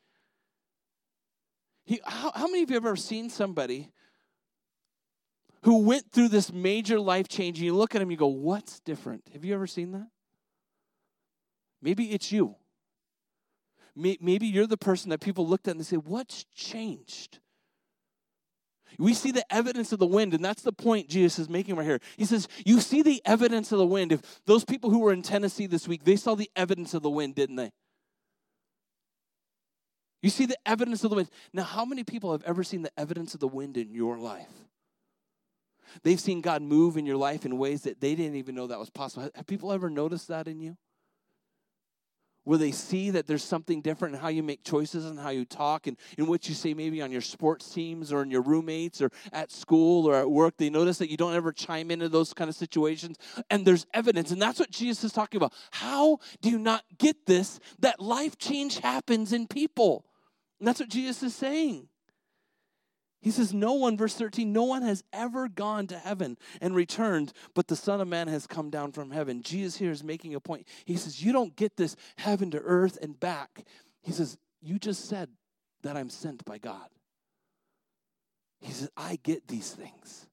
He, 1.93 2.01
how, 2.07 2.33
how 2.35 2.47
many 2.47 2.63
of 2.63 2.71
you 2.71 2.77
have 2.77 2.87
ever 2.87 2.97
seen 2.97 3.29
somebody 3.29 3.91
who 5.65 5.83
went 5.83 6.11
through 6.11 6.29
this 6.29 6.51
major 6.51 6.99
life 6.99 7.29
change 7.29 7.59
and 7.59 7.67
you 7.67 7.75
look 7.75 7.95
at 7.95 8.01
him 8.01 8.11
you 8.11 8.17
go, 8.17 8.29
What's 8.29 8.81
different? 8.81 9.29
Have 9.35 9.45
you 9.45 9.53
ever 9.53 9.67
seen 9.67 9.93
that? 9.93 10.07
Maybe 11.83 12.11
it's 12.13 12.33
you. 12.33 12.57
Maybe 13.95 14.47
you're 14.47 14.67
the 14.67 14.79
person 14.79 15.11
that 15.11 15.21
people 15.21 15.47
looked 15.47 15.69
at 15.69 15.73
and 15.73 15.81
they 15.81 15.85
say, 15.85 15.97
What's 15.97 16.47
changed? 16.55 17.41
We 18.99 19.13
see 19.13 19.31
the 19.31 19.45
evidence 19.53 19.93
of 19.93 19.99
the 19.99 20.07
wind, 20.07 20.33
and 20.33 20.43
that's 20.43 20.63
the 20.63 20.73
point 20.73 21.11
Jesus 21.11 21.39
is 21.41 21.51
making 21.51 21.77
right 21.77 21.85
here. 21.85 22.01
He 22.17 22.25
says, 22.25 22.49
You 22.65 22.81
see 22.81 23.03
the 23.03 23.21
evidence 23.27 23.71
of 23.71 23.77
the 23.77 23.87
wind. 23.87 24.13
If 24.13 24.41
those 24.47 24.65
people 24.65 24.89
who 24.89 25.01
were 25.01 25.13
in 25.13 25.21
Tennessee 25.21 25.67
this 25.67 25.87
week, 25.87 26.05
they 26.05 26.17
saw 26.17 26.37
the 26.37 26.51
evidence 26.57 26.95
of 26.95 27.03
the 27.03 27.11
wind, 27.11 27.35
didn't 27.35 27.57
they? 27.57 27.71
You 30.23 30.31
see 30.31 30.47
the 30.47 30.57
evidence 30.65 31.03
of 31.03 31.11
the 31.11 31.17
wind. 31.17 31.31
Now, 31.53 31.65
how 31.65 31.85
many 31.85 32.05
people 32.05 32.33
have 32.33 32.45
ever 32.45 32.63
seen 32.63 32.83
the 32.83 32.93
evidence 32.97 33.35
of 33.35 33.41
the 33.41 33.49
wind 33.49 33.77
in 33.77 33.93
your 33.93 34.19
life? 34.19 34.49
They've 36.05 36.21
seen 36.21 36.41
God 36.41 36.63
move 36.63 36.97
in 36.97 37.05
your 37.05 37.17
life 37.17 37.45
in 37.45 37.59
ways 37.59 37.83
that 37.83 38.01
they 38.01 38.15
didn't 38.15 38.37
even 38.37 38.55
know 38.55 38.69
that 38.69 38.79
was 38.79 38.89
possible. 38.89 39.29
Have 39.35 39.47
people 39.47 39.73
ever 39.73 39.91
noticed 39.91 40.29
that 40.29 40.49
in 40.49 40.61
you? 40.61 40.77
Where 42.45 42.59
they 42.59 42.73
see 42.73 43.11
that 43.11 43.27
there's 43.27 43.45
something 43.45 43.83
different 43.83 44.15
in 44.15 44.21
how 44.21 44.29
you 44.29 44.43
make 44.43 44.65
choices 44.65 45.05
and 45.05 45.19
how 45.19 45.29
you 45.31 45.45
talk 45.45 45.87
and 45.87 45.97
in 46.19 46.27
what 46.27 46.49
you 46.49 46.55
say, 46.55 46.75
maybe 46.75 47.01
on 47.01 47.13
your 47.13 47.21
sports 47.21 47.73
teams 47.73 48.13
or 48.13 48.23
in 48.23 48.33
your 48.33 48.43
roommates 48.43 49.01
or 49.01 49.11
at 49.33 49.53
school 49.53 50.07
or 50.09 50.17
at 50.17 50.29
work. 50.29 50.57
They 50.57 50.71
notice 50.71 50.99
that 50.99 51.11
you 51.11 51.17
don't 51.17 51.35
ever 51.35 51.53
chime 51.53 51.91
into 51.91 52.09
those 52.09 52.33
kind 52.33 52.49
of 52.49 52.57
situations. 52.57 53.17
And 53.51 53.65
there's 53.65 53.87
evidence. 53.95 54.33
And 54.33 54.43
that's 54.43 54.59
what 54.59 54.71
Jesus 54.71 55.05
is 55.05 55.13
talking 55.13 55.39
about. 55.39 55.53
How 55.71 56.19
do 56.41 56.51
you 56.51 56.59
not 56.59 56.85
get 56.99 57.27
this? 57.27 57.61
That 57.79 58.01
life 58.01 58.39
change 58.39 58.79
happens 58.79 59.33
in 59.33 59.47
people. 59.47 60.05
And 60.63 60.69
that's 60.69 60.79
what 60.79 60.91
Jesus 60.91 61.25
is 61.25 61.35
saying. 61.35 61.89
He 63.21 63.33
says, 63.33 63.53
No 63.53 63.73
one, 63.73 63.97
verse 63.97 64.15
13, 64.15 64.53
no 64.53 64.63
one 64.63 64.83
has 64.83 65.03
ever 65.13 65.49
gone 65.49 65.89
to 65.89 65.99
heaven 65.99 66.39
and 66.61 66.73
returned, 66.77 67.33
but 67.53 67.67
the 67.67 67.75
Son 67.75 68.01
of 68.01 68.07
Man 68.07 68.29
has 68.29 68.47
come 68.47 68.71
down 68.71 68.93
from 68.93 69.11
heaven. 69.11 69.43
Jesus 69.43 69.77
here 69.77 69.91
is 69.91 70.05
making 70.05 70.37
a 70.37 70.41
point. 70.41 70.69
He 70.85 70.95
says, 70.95 71.21
You 71.21 71.33
don't 71.33 71.57
get 71.57 71.77
this 71.77 71.97
heaven 72.17 72.53
to 72.53 72.61
earth 72.61 72.97
and 73.03 73.19
back. 73.19 73.65
He 74.03 74.13
says, 74.13 74.39
You 74.61 74.79
just 74.79 75.09
said 75.09 75.31
that 75.83 75.97
I'm 75.97 76.09
sent 76.09 76.45
by 76.45 76.59
God. 76.59 76.87
He 78.61 78.71
says, 78.71 78.89
I 78.97 79.19
get 79.21 79.49
these 79.49 79.73
things. 79.73 80.29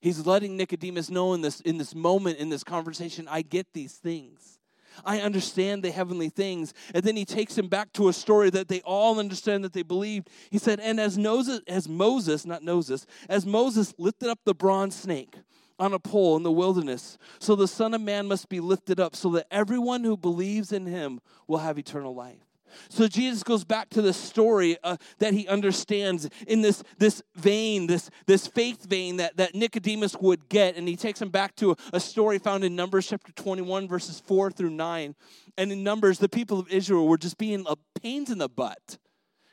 He's 0.00 0.26
letting 0.26 0.56
Nicodemus 0.56 1.08
know 1.08 1.34
in 1.34 1.40
this, 1.40 1.60
in 1.60 1.78
this 1.78 1.94
moment, 1.94 2.38
in 2.38 2.48
this 2.48 2.64
conversation, 2.64 3.28
I 3.30 3.42
get 3.42 3.68
these 3.74 3.92
things. 3.92 4.58
I 5.04 5.20
understand 5.20 5.82
the 5.82 5.90
heavenly 5.90 6.28
things. 6.28 6.74
And 6.94 7.02
then 7.02 7.16
he 7.16 7.24
takes 7.24 7.56
him 7.56 7.68
back 7.68 7.92
to 7.94 8.08
a 8.08 8.12
story 8.12 8.50
that 8.50 8.68
they 8.68 8.80
all 8.82 9.18
understand 9.18 9.64
that 9.64 9.72
they 9.72 9.82
believed. 9.82 10.28
He 10.50 10.58
said, 10.58 10.80
And 10.80 11.00
as 11.00 11.18
Moses, 11.18 11.60
as 11.66 11.88
Moses, 11.88 12.44
not 12.44 12.62
Moses, 12.62 13.06
as 13.28 13.46
Moses 13.46 13.94
lifted 13.98 14.28
up 14.28 14.40
the 14.44 14.54
bronze 14.54 14.94
snake 14.94 15.34
on 15.78 15.92
a 15.92 15.98
pole 15.98 16.36
in 16.36 16.42
the 16.42 16.52
wilderness, 16.52 17.18
so 17.38 17.56
the 17.56 17.66
Son 17.68 17.94
of 17.94 18.00
Man 18.00 18.28
must 18.28 18.48
be 18.48 18.60
lifted 18.60 19.00
up, 19.00 19.16
so 19.16 19.30
that 19.30 19.46
everyone 19.50 20.04
who 20.04 20.16
believes 20.16 20.72
in 20.72 20.86
him 20.86 21.20
will 21.48 21.58
have 21.58 21.78
eternal 21.78 22.14
life. 22.14 22.53
So 22.88 23.08
Jesus 23.08 23.42
goes 23.42 23.64
back 23.64 23.90
to 23.90 24.02
the 24.02 24.12
story 24.12 24.76
uh, 24.82 24.96
that 25.18 25.34
he 25.34 25.46
understands 25.48 26.28
in 26.46 26.60
this, 26.60 26.82
this 26.98 27.22
vein, 27.34 27.86
this, 27.86 28.10
this 28.26 28.46
faith 28.46 28.84
vein 28.84 29.16
that, 29.18 29.36
that 29.36 29.54
Nicodemus 29.54 30.16
would 30.20 30.48
get. 30.48 30.76
And 30.76 30.88
he 30.88 30.96
takes 30.96 31.20
him 31.20 31.30
back 31.30 31.56
to 31.56 31.72
a, 31.72 31.76
a 31.94 32.00
story 32.00 32.38
found 32.38 32.64
in 32.64 32.76
Numbers 32.76 33.06
chapter 33.06 33.32
21, 33.32 33.88
verses 33.88 34.20
4 34.20 34.50
through 34.50 34.70
9. 34.70 35.14
And 35.56 35.72
in 35.72 35.82
Numbers, 35.82 36.18
the 36.18 36.28
people 36.28 36.58
of 36.58 36.68
Israel 36.68 37.06
were 37.06 37.18
just 37.18 37.38
being 37.38 37.64
a 37.68 37.76
pains 38.00 38.30
in 38.30 38.38
the 38.38 38.48
butt. 38.48 38.98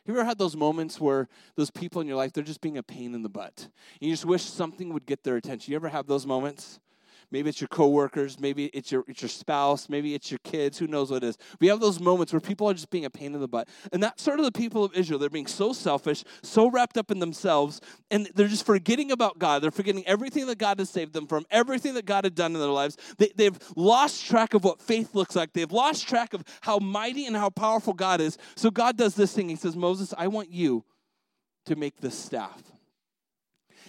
Have 0.05 0.15
You 0.15 0.19
ever 0.19 0.25
had 0.25 0.39
those 0.39 0.55
moments 0.55 0.99
where 0.99 1.27
those 1.55 1.69
people 1.69 2.01
in 2.01 2.07
your 2.07 2.17
life, 2.17 2.33
they're 2.33 2.43
just 2.43 2.61
being 2.61 2.77
a 2.77 2.83
pain 2.83 3.13
in 3.13 3.21
the 3.21 3.29
butt? 3.29 3.69
And 3.99 4.09
you 4.09 4.11
just 4.11 4.25
wish 4.25 4.43
something 4.43 4.91
would 4.93 5.05
get 5.05 5.23
their 5.23 5.35
attention. 5.35 5.71
You 5.71 5.75
ever 5.75 5.89
have 5.89 6.07
those 6.07 6.25
moments? 6.25 6.79
Maybe 7.31 7.49
it's 7.49 7.61
your 7.61 7.69
coworkers. 7.69 8.39
Maybe 8.39 8.65
it's 8.67 8.91
your, 8.91 9.03
it's 9.07 9.21
your 9.21 9.29
spouse. 9.29 9.87
Maybe 9.87 10.13
it's 10.13 10.29
your 10.29 10.39
kids. 10.43 10.77
Who 10.77 10.87
knows 10.87 11.09
what 11.11 11.23
it 11.23 11.27
is? 11.27 11.37
We 11.59 11.67
have 11.67 11.79
those 11.79 11.99
moments 11.99 12.33
where 12.33 12.41
people 12.41 12.69
are 12.69 12.73
just 12.73 12.89
being 12.89 13.05
a 13.05 13.09
pain 13.09 13.33
in 13.33 13.39
the 13.39 13.47
butt. 13.47 13.69
And 13.93 14.03
that's 14.03 14.21
sort 14.21 14.39
of 14.39 14.45
the 14.45 14.51
people 14.51 14.83
of 14.83 14.93
Israel. 14.93 15.17
They're 15.17 15.29
being 15.29 15.47
so 15.47 15.71
selfish, 15.71 16.23
so 16.43 16.69
wrapped 16.69 16.97
up 16.97 17.09
in 17.09 17.19
themselves, 17.19 17.79
and 18.09 18.29
they're 18.35 18.47
just 18.47 18.65
forgetting 18.65 19.11
about 19.11 19.39
God. 19.39 19.63
They're 19.63 19.71
forgetting 19.71 20.05
everything 20.05 20.47
that 20.47 20.57
God 20.57 20.79
has 20.79 20.89
saved 20.89 21.13
them 21.13 21.25
from, 21.25 21.45
everything 21.49 21.93
that 21.93 22.05
God 22.05 22.25
had 22.25 22.35
done 22.35 22.53
in 22.53 22.59
their 22.59 22.69
lives. 22.69 22.97
They, 23.17 23.31
they've 23.35 23.57
lost 23.75 24.25
track 24.25 24.53
of 24.53 24.63
what 24.63 24.81
faith 24.81 25.15
looks 25.15 25.35
like. 25.35 25.53
They've 25.53 25.71
lost 25.71 26.07
track 26.07 26.33
of 26.33 26.43
how 26.61 26.79
mighty 26.79 27.25
and 27.25 27.35
how 27.35 27.49
powerful 27.49 27.93
God 27.93 28.19
is. 28.19 28.37
So 28.55 28.69
God 28.69 28.97
does 28.97 29.15
this 29.15 29.33
thing. 29.33 29.47
He 29.47 29.55
says, 29.55 29.75
Moses, 29.75 30.13
I 30.17 30.27
want 30.27 30.49
you 30.49 30.83
to 31.65 31.75
make 31.75 32.01
this 32.01 32.17
staff. 32.17 32.70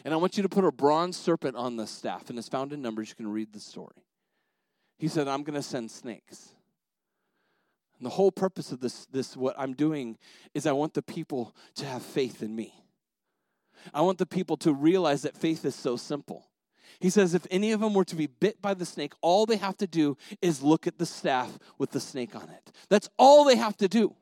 And 0.04 0.12
I 0.12 0.16
want 0.16 0.36
you 0.36 0.42
to 0.42 0.48
put 0.48 0.64
a 0.64 0.72
bronze 0.72 1.16
serpent 1.16 1.56
on 1.56 1.76
the 1.76 1.86
staff. 1.86 2.28
And 2.30 2.38
it's 2.38 2.48
found 2.48 2.72
in 2.72 2.82
Numbers. 2.82 3.08
You 3.10 3.14
can 3.14 3.32
read 3.32 3.52
the 3.52 3.60
story. 3.60 4.04
He 4.98 5.08
said, 5.08 5.28
I'm 5.28 5.42
going 5.42 5.54
to 5.54 5.62
send 5.62 5.90
snakes. 5.90 6.50
And 7.98 8.06
the 8.06 8.10
whole 8.10 8.32
purpose 8.32 8.72
of 8.72 8.80
this, 8.80 9.06
this, 9.06 9.36
what 9.36 9.54
I'm 9.58 9.74
doing, 9.74 10.18
is 10.54 10.66
I 10.66 10.72
want 10.72 10.94
the 10.94 11.02
people 11.02 11.54
to 11.76 11.86
have 11.86 12.02
faith 12.02 12.42
in 12.42 12.54
me. 12.54 12.74
I 13.92 14.00
want 14.02 14.18
the 14.18 14.26
people 14.26 14.56
to 14.58 14.72
realize 14.72 15.22
that 15.22 15.36
faith 15.36 15.64
is 15.64 15.74
so 15.74 15.96
simple. 15.96 16.48
He 17.00 17.10
says, 17.10 17.34
if 17.34 17.46
any 17.50 17.72
of 17.72 17.80
them 17.80 17.94
were 17.94 18.04
to 18.04 18.16
be 18.16 18.26
bit 18.26 18.62
by 18.62 18.74
the 18.74 18.86
snake, 18.86 19.12
all 19.22 19.46
they 19.46 19.56
have 19.56 19.76
to 19.78 19.86
do 19.86 20.16
is 20.40 20.62
look 20.62 20.86
at 20.86 20.98
the 20.98 21.06
staff 21.06 21.58
with 21.78 21.90
the 21.90 22.00
snake 22.00 22.36
on 22.36 22.48
it. 22.48 22.72
That's 22.88 23.08
all 23.18 23.44
they 23.44 23.56
have 23.56 23.76
to 23.78 23.88
do. 23.88 24.14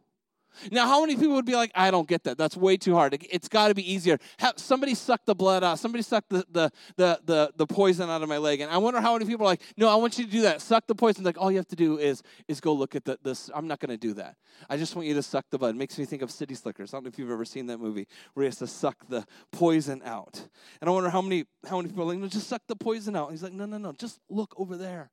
Now, 0.71 0.87
how 0.87 1.01
many 1.01 1.17
people 1.17 1.35
would 1.35 1.45
be 1.45 1.55
like, 1.55 1.71
I 1.75 1.91
don't 1.91 2.09
get 2.09 2.25
that. 2.25 2.39
That's 2.39 2.57
way 2.57 2.77
too 2.77 2.95
hard. 2.95 3.17
It's 3.31 3.49
got 3.49 3.69
to 3.69 3.75
be 3.75 3.93
easier. 3.93 4.19
Have 4.39 4.59
somebody 4.59 4.95
suck 4.95 5.25
the 5.25 5.35
blood 5.35 5.65
out. 5.65 5.79
Somebody 5.79 6.03
suck 6.03 6.25
the, 6.29 6.45
the, 6.51 6.71
the, 6.97 7.21
the, 7.25 7.53
the 7.57 7.67
poison 7.67 8.11
out 8.11 8.23
of 8.23 8.29
my 8.29 8.39
leg. 8.39 8.61
And 8.61 8.71
I 8.71 8.79
wonder 8.79 9.01
how 9.01 9.13
many 9.15 9.25
people 9.25 9.47
are 9.47 9.51
like, 9.51 9.63
no, 9.77 9.89
I 9.89 9.95
want 9.97 10.19
you 10.19 10.25
to 10.25 10.31
do 10.31 10.43
that. 10.43 10.61
Suck 10.61 10.87
the 10.87 10.95
poison. 10.95 11.25
Like, 11.25 11.39
all 11.39 11.51
you 11.51 11.59
have 11.59 11.69
to 11.69 11.77
do 11.77 11.99
is, 11.99 12.23
is 12.49 12.61
go 12.61 12.73
look 12.73 12.95
at 12.95 13.05
the, 13.05 13.19
this. 13.23 13.51
I'm 13.55 13.69
not 13.69 13.81
going 13.81 13.91
to 13.91 13.97
do 13.97 14.15
that. 14.15 14.37
I 14.69 14.77
just 14.77 14.95
want 14.95 15.09
you 15.09 15.15
to 15.15 15.23
suck 15.23 15.47
the 15.51 15.59
blood. 15.59 15.75
It 15.75 15.79
makes 15.79 15.99
me 15.99 16.05
think 16.05 16.23
of 16.23 16.31
City 16.31 16.55
Slickers. 16.55 16.93
I 16.93 16.97
don't 16.97 17.05
know 17.05 17.09
if 17.09 17.19
you've 17.19 17.31
ever 17.31 17.45
seen 17.45 17.67
that 17.67 17.79
movie 17.79 18.07
where 18.35 18.45
he 18.45 18.47
has 18.47 18.57
to 18.57 18.67
suck 18.67 18.97
the 19.09 19.25
poison 19.53 20.03
out. 20.05 20.49
And 20.81 20.89
I 20.89 20.93
wonder 20.93 21.11
how 21.11 21.23
many, 21.23 21.45
how 21.69 21.77
many 21.77 21.89
people 21.89 22.05
are 22.05 22.07
like, 22.07 22.19
no, 22.19 22.29
just 22.29 22.49
suck 22.49 22.63
the 22.69 22.77
poison 22.77 23.17
out. 23.17 23.29
And 23.29 23.33
he's 23.35 23.43
like, 23.43 23.53
no, 23.53 23.67
no, 23.67 23.79
no, 23.79 23.93
just 23.93 24.19
look 24.29 24.55
over 24.59 24.77
there. 24.77 25.11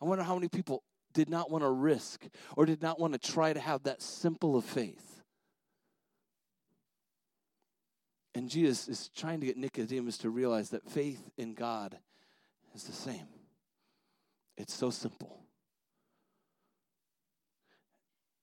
I 0.00 0.04
wonder 0.04 0.22
how 0.22 0.34
many 0.34 0.48
people 0.48 0.82
did 1.12 1.28
not 1.28 1.50
want 1.50 1.64
to 1.64 1.70
risk 1.70 2.26
or 2.56 2.66
did 2.66 2.82
not 2.82 3.00
want 3.00 3.12
to 3.14 3.18
try 3.18 3.52
to 3.52 3.60
have 3.60 3.84
that 3.84 4.02
simple 4.02 4.56
of 4.56 4.64
faith. 4.64 5.22
And 8.34 8.48
Jesus 8.48 8.88
is 8.88 9.10
trying 9.16 9.40
to 9.40 9.46
get 9.46 9.56
Nicodemus 9.56 10.18
to 10.18 10.30
realize 10.30 10.70
that 10.70 10.88
faith 10.88 11.30
in 11.36 11.54
God 11.54 11.98
is 12.74 12.84
the 12.84 12.92
same. 12.92 13.26
It's 14.56 14.74
so 14.74 14.90
simple. 14.90 15.42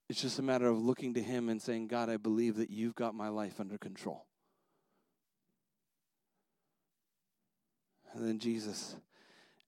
It's 0.08 0.20
just 0.20 0.38
a 0.38 0.42
matter 0.42 0.68
of 0.68 0.80
looking 0.80 1.14
to 1.14 1.22
Him 1.22 1.48
and 1.48 1.60
saying, 1.60 1.88
God, 1.88 2.08
I 2.08 2.16
believe 2.16 2.56
that 2.56 2.70
you've 2.70 2.94
got 2.94 3.14
my 3.14 3.28
life 3.28 3.58
under 3.58 3.78
control. 3.78 4.26
And 8.12 8.26
then 8.26 8.38
Jesus 8.38 8.96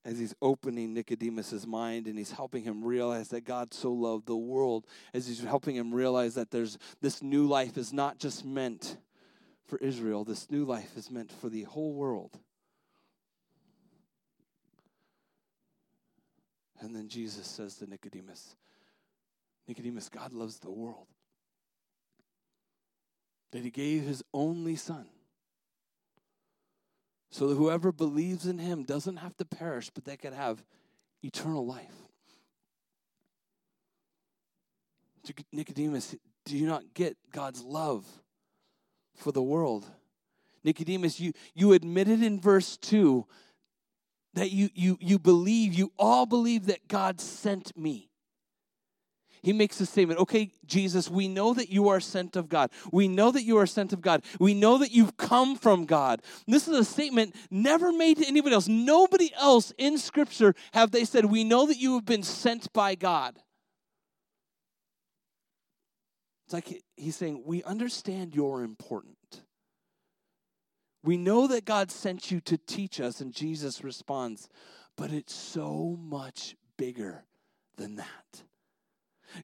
as 0.09 0.17
he's 0.17 0.33
opening 0.41 0.95
Nicodemus's 0.95 1.67
mind 1.67 2.07
and 2.07 2.17
he's 2.17 2.31
helping 2.31 2.63
him 2.63 2.83
realize 2.83 3.27
that 3.27 3.45
God 3.45 3.75
so 3.75 3.91
loved 3.91 4.25
the 4.25 4.35
world, 4.35 4.87
as 5.13 5.27
he's 5.27 5.43
helping 5.43 5.75
him 5.75 5.93
realize 5.93 6.33
that 6.33 6.49
there's 6.49 6.79
this 6.99 7.21
new 7.21 7.45
life 7.45 7.77
is 7.77 7.93
not 7.93 8.17
just 8.17 8.43
meant 8.43 8.97
for 9.67 9.77
Israel, 9.77 10.23
this 10.23 10.49
new 10.49 10.65
life 10.65 10.97
is 10.97 11.11
meant 11.11 11.31
for 11.31 11.47
the 11.47 11.61
whole 11.61 11.93
world. 11.93 12.39
And 16.81 16.95
then 16.95 17.07
Jesus 17.07 17.45
says 17.45 17.75
to 17.75 17.87
Nicodemus, 17.87 18.55
Nicodemus, 19.67 20.09
God 20.09 20.33
loves 20.33 20.57
the 20.57 20.71
world. 20.71 21.05
That 23.51 23.61
he 23.61 23.69
gave 23.69 24.05
his 24.05 24.23
only 24.33 24.75
son 24.75 25.05
so 27.29 27.47
that 27.47 27.55
whoever 27.55 27.91
believes 27.91 28.45
in 28.45 28.57
him 28.57 28.83
doesn't 28.83 29.17
have 29.17 29.35
to 29.37 29.45
perish, 29.45 29.89
but 29.89 30.05
they 30.05 30.17
could 30.17 30.33
have 30.33 30.63
eternal 31.23 31.65
life. 31.65 31.93
Nicodemus, 35.51 36.15
do 36.45 36.57
you 36.57 36.65
not 36.65 36.93
get 36.95 37.15
God's 37.31 37.61
love 37.61 38.05
for 39.19 39.31
the 39.31 39.43
world. 39.43 39.85
Nicodemus, 40.63 41.19
you, 41.19 41.33
you 41.53 41.73
admitted 41.73 42.23
in 42.23 42.39
verse 42.39 42.77
2 42.77 43.25
that 44.33 44.51
you, 44.51 44.69
you, 44.73 44.97
you 44.99 45.19
believe, 45.19 45.73
you 45.73 45.91
all 45.97 46.25
believe 46.25 46.67
that 46.67 46.87
God 46.87 47.21
sent 47.21 47.77
me. 47.77 48.08
He 49.41 49.53
makes 49.53 49.79
a 49.79 49.85
statement, 49.85 50.19
okay, 50.19 50.51
Jesus, 50.65 51.09
we 51.09 51.27
know 51.27 51.53
that 51.53 51.69
you 51.69 51.87
are 51.89 51.99
sent 51.99 52.35
of 52.35 52.49
God. 52.49 52.71
We 52.91 53.07
know 53.07 53.31
that 53.31 53.43
you 53.43 53.57
are 53.57 53.65
sent 53.65 53.93
of 53.93 54.01
God. 54.01 54.23
We 54.39 54.53
know 54.53 54.77
that 54.79 54.91
you've 54.91 55.17
come 55.17 55.55
from 55.55 55.85
God. 55.85 56.21
This 56.47 56.67
is 56.67 56.77
a 56.77 56.83
statement 56.83 57.35
never 57.49 57.91
made 57.91 58.17
to 58.17 58.27
anybody 58.27 58.53
else. 58.53 58.67
Nobody 58.67 59.31
else 59.35 59.71
in 59.77 59.97
Scripture 59.97 60.55
have 60.73 60.91
they 60.91 61.05
said, 61.05 61.25
we 61.25 61.43
know 61.43 61.65
that 61.67 61.77
you 61.77 61.95
have 61.95 62.05
been 62.05 62.23
sent 62.23 62.71
by 62.73 62.95
God. 62.95 63.39
It's 66.45 66.53
like 66.53 66.81
he's 66.97 67.15
saying, 67.15 67.43
we 67.45 67.63
understand 67.63 68.35
you're 68.35 68.63
important. 68.63 69.43
We 71.03 71.15
know 71.15 71.47
that 71.47 71.63
God 71.63 71.91
sent 71.91 72.29
you 72.29 72.41
to 72.41 72.57
teach 72.57 72.99
us, 72.99 73.21
and 73.21 73.31
Jesus 73.31 73.83
responds, 73.83 74.49
but 74.97 75.11
it's 75.11 75.33
so 75.33 75.97
much 76.01 76.55
bigger 76.75 77.23
than 77.77 77.95
that. 77.95 78.43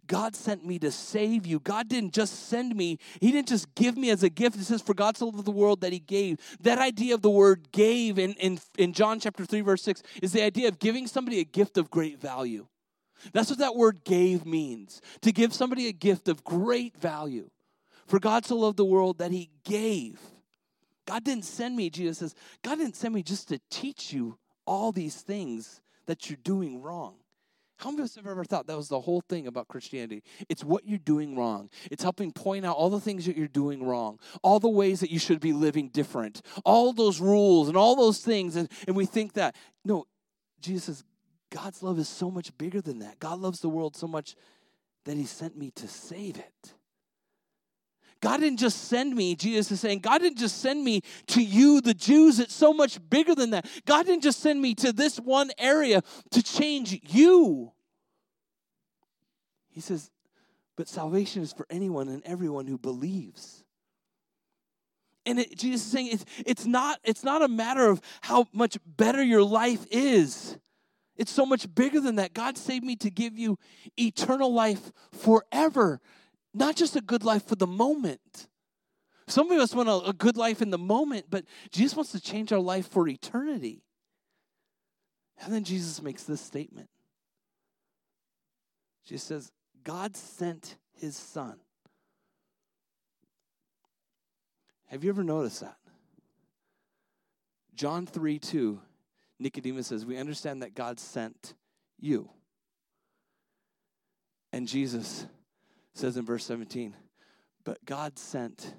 God 0.07 0.35
sent 0.35 0.65
me 0.65 0.79
to 0.79 0.91
save 0.91 1.45
you. 1.45 1.59
God 1.59 1.87
didn't 1.87 2.13
just 2.13 2.47
send 2.47 2.75
me, 2.75 2.97
He 3.19 3.31
didn't 3.31 3.47
just 3.47 3.73
give 3.75 3.97
me 3.97 4.09
as 4.09 4.23
a 4.23 4.29
gift. 4.29 4.57
It 4.57 4.63
says, 4.63 4.81
For 4.81 4.93
God 4.93 5.17
so 5.17 5.27
loved 5.27 5.45
the 5.45 5.51
world 5.51 5.81
that 5.81 5.93
He 5.93 5.99
gave. 5.99 6.39
That 6.61 6.77
idea 6.77 7.13
of 7.13 7.21
the 7.21 7.29
word 7.29 7.71
gave 7.71 8.19
in, 8.19 8.33
in, 8.33 8.59
in 8.77 8.93
John 8.93 9.19
chapter 9.19 9.45
3, 9.45 9.61
verse 9.61 9.83
6, 9.83 10.03
is 10.21 10.31
the 10.31 10.43
idea 10.43 10.67
of 10.67 10.79
giving 10.79 11.07
somebody 11.07 11.39
a 11.39 11.45
gift 11.45 11.77
of 11.77 11.89
great 11.89 12.19
value. 12.19 12.67
That's 13.33 13.49
what 13.49 13.59
that 13.59 13.75
word 13.75 14.03
gave 14.03 14.45
means 14.45 15.01
to 15.21 15.31
give 15.31 15.53
somebody 15.53 15.87
a 15.87 15.93
gift 15.93 16.27
of 16.27 16.43
great 16.43 16.97
value. 16.97 17.49
For 18.07 18.19
God 18.19 18.45
so 18.45 18.57
loved 18.57 18.77
the 18.77 18.85
world 18.85 19.17
that 19.19 19.31
He 19.31 19.49
gave. 19.63 20.19
God 21.05 21.23
didn't 21.23 21.45
send 21.45 21.75
me, 21.75 21.89
Jesus 21.89 22.17
says, 22.19 22.35
God 22.63 22.77
didn't 22.77 22.95
send 22.95 23.13
me 23.13 23.23
just 23.23 23.49
to 23.49 23.59
teach 23.69 24.11
you 24.11 24.37
all 24.65 24.91
these 24.91 25.15
things 25.15 25.81
that 26.07 26.29
you're 26.29 26.39
doing 26.43 26.81
wrong. 26.81 27.15
How 27.77 27.89
many 27.89 28.03
of 28.03 28.05
us 28.05 28.15
have 28.15 28.27
ever 28.27 28.45
thought 28.45 28.67
that 28.67 28.77
was 28.77 28.87
the 28.87 29.01
whole 29.01 29.21
thing 29.27 29.47
about 29.47 29.67
Christianity? 29.67 30.23
It's 30.47 30.63
what 30.63 30.87
you're 30.87 30.97
doing 30.97 31.35
wrong. 31.35 31.69
It's 31.91 32.03
helping 32.03 32.31
point 32.31 32.65
out 32.65 32.77
all 32.77 32.89
the 32.89 33.01
things 33.01 33.25
that 33.25 33.35
you're 33.35 33.47
doing 33.47 33.83
wrong, 33.85 34.19
all 34.43 34.59
the 34.59 34.69
ways 34.69 35.01
that 35.01 35.11
you 35.11 35.19
should 35.19 35.41
be 35.41 35.51
living 35.51 35.89
different, 35.89 36.41
all 36.63 36.93
those 36.93 37.19
rules 37.19 37.67
and 37.67 37.75
all 37.75 37.95
those 37.95 38.19
things. 38.19 38.55
And, 38.55 38.71
and 38.87 38.95
we 38.95 39.05
think 39.05 39.33
that, 39.33 39.55
no, 39.83 40.05
Jesus 40.61 40.85
says, 40.85 41.03
God's 41.51 41.83
love 41.83 41.99
is 41.99 42.09
so 42.09 42.31
much 42.31 42.57
bigger 42.57 42.81
than 42.81 42.99
that. 42.99 43.19
God 43.19 43.39
loves 43.39 43.59
the 43.59 43.69
world 43.69 43.95
so 43.95 44.07
much 44.07 44.35
that 45.05 45.15
he 45.15 45.25
sent 45.25 45.57
me 45.57 45.71
to 45.71 45.87
save 45.87 46.37
it. 46.37 46.73
God 48.25 48.39
didn't 48.39 48.57
just 48.57 48.85
send 48.85 49.15
me, 49.15 49.35
Jesus 49.35 49.71
is 49.71 49.79
saying, 49.79 49.99
God 49.99 50.17
didn't 50.17 50.39
just 50.39 50.59
send 50.59 50.83
me 50.83 51.01
to 51.27 51.43
you, 51.43 51.79
the 51.79 51.93
Jews. 51.93 52.39
It's 52.39 52.55
so 52.55 52.73
much 52.73 52.97
bigger 53.07 53.35
than 53.35 53.51
that. 53.51 53.67
God 53.85 54.07
didn't 54.07 54.23
just 54.23 54.39
send 54.39 54.59
me 54.59 54.73
to 54.73 54.91
this 54.91 55.17
one 55.17 55.51
area 55.59 56.01
to 56.31 56.41
change 56.41 56.99
you. 57.03 57.71
He 59.69 59.79
says, 59.79 60.09
but 60.75 60.87
salvation 60.87 61.43
is 61.43 61.53
for 61.53 61.67
anyone 61.69 62.07
and 62.07 62.23
everyone 62.25 62.65
who 62.65 62.79
believes. 62.79 63.63
And 65.27 65.41
it, 65.41 65.55
Jesus 65.55 65.85
is 65.85 65.91
saying 65.91 66.09
it's, 66.11 66.25
it's, 66.47 66.65
not, 66.65 66.97
it's 67.03 67.23
not 67.23 67.43
a 67.43 67.47
matter 67.47 67.87
of 67.87 68.01
how 68.21 68.47
much 68.51 68.79
better 68.87 69.21
your 69.21 69.43
life 69.43 69.85
is. 69.91 70.57
It's 71.15 71.31
so 71.31 71.45
much 71.45 71.71
bigger 71.75 72.01
than 72.01 72.15
that. 72.15 72.33
God 72.33 72.57
saved 72.57 72.85
me 72.85 72.95
to 72.95 73.11
give 73.11 73.37
you 73.37 73.59
eternal 73.95 74.51
life 74.51 74.91
forever 75.11 76.01
not 76.55 76.75
just 76.75 76.95
a 76.95 77.01
good 77.01 77.23
life 77.23 77.45
for 77.45 77.55
the 77.55 77.67
moment. 77.67 78.47
Some 79.27 79.51
of 79.51 79.59
us 79.59 79.73
want 79.75 79.89
a, 79.89 80.09
a, 80.09 80.13
good 80.13 80.37
life 80.37 80.61
in 80.61 80.69
the 80.69 80.77
moment, 80.77 81.25
but 81.29 81.45
Jesus 81.71 81.95
wants 81.95 82.11
to 82.11 82.21
change 82.21 82.53
our 82.53 82.59
life 82.59 82.87
for 82.87 83.07
eternity. 83.07 83.83
And 85.41 85.53
then 85.53 85.63
Jesus 85.63 86.01
makes 86.01 86.23
this 86.23 86.41
statement. 86.41 86.89
Jesus 89.05 89.23
says, 89.23 89.51
God 89.83 90.15
sent 90.15 90.77
his 90.93 91.15
son. 91.15 91.57
Have 94.87 95.03
you 95.03 95.09
ever 95.09 95.23
noticed 95.23 95.61
that? 95.61 95.77
John 97.75 98.05
3 98.05 98.39
2, 98.39 98.79
Nicodemus 99.39 99.87
says, 99.87 100.05
We 100.05 100.17
understand 100.17 100.61
that 100.61 100.75
God 100.75 100.99
sent 100.99 101.55
you. 101.99 102.29
And 104.53 104.67
Jesus 104.67 105.25
says 105.95 106.17
in 106.17 106.25
verse 106.25 106.45
17, 106.45 106.93
but 107.63 107.83
God 107.85 108.19
sent 108.19 108.75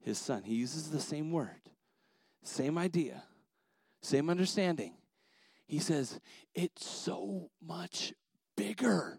his 0.00 0.18
son. 0.18 0.42
He 0.42 0.54
uses 0.54 0.90
the 0.90 1.00
same 1.00 1.30
word, 1.30 1.60
same 2.42 2.78
idea, 2.78 3.22
same 4.02 4.30
understanding. 4.30 4.94
He 5.66 5.78
says, 5.78 6.18
it's 6.54 6.86
so 6.86 7.50
much 7.62 8.14
bigger 8.56 9.18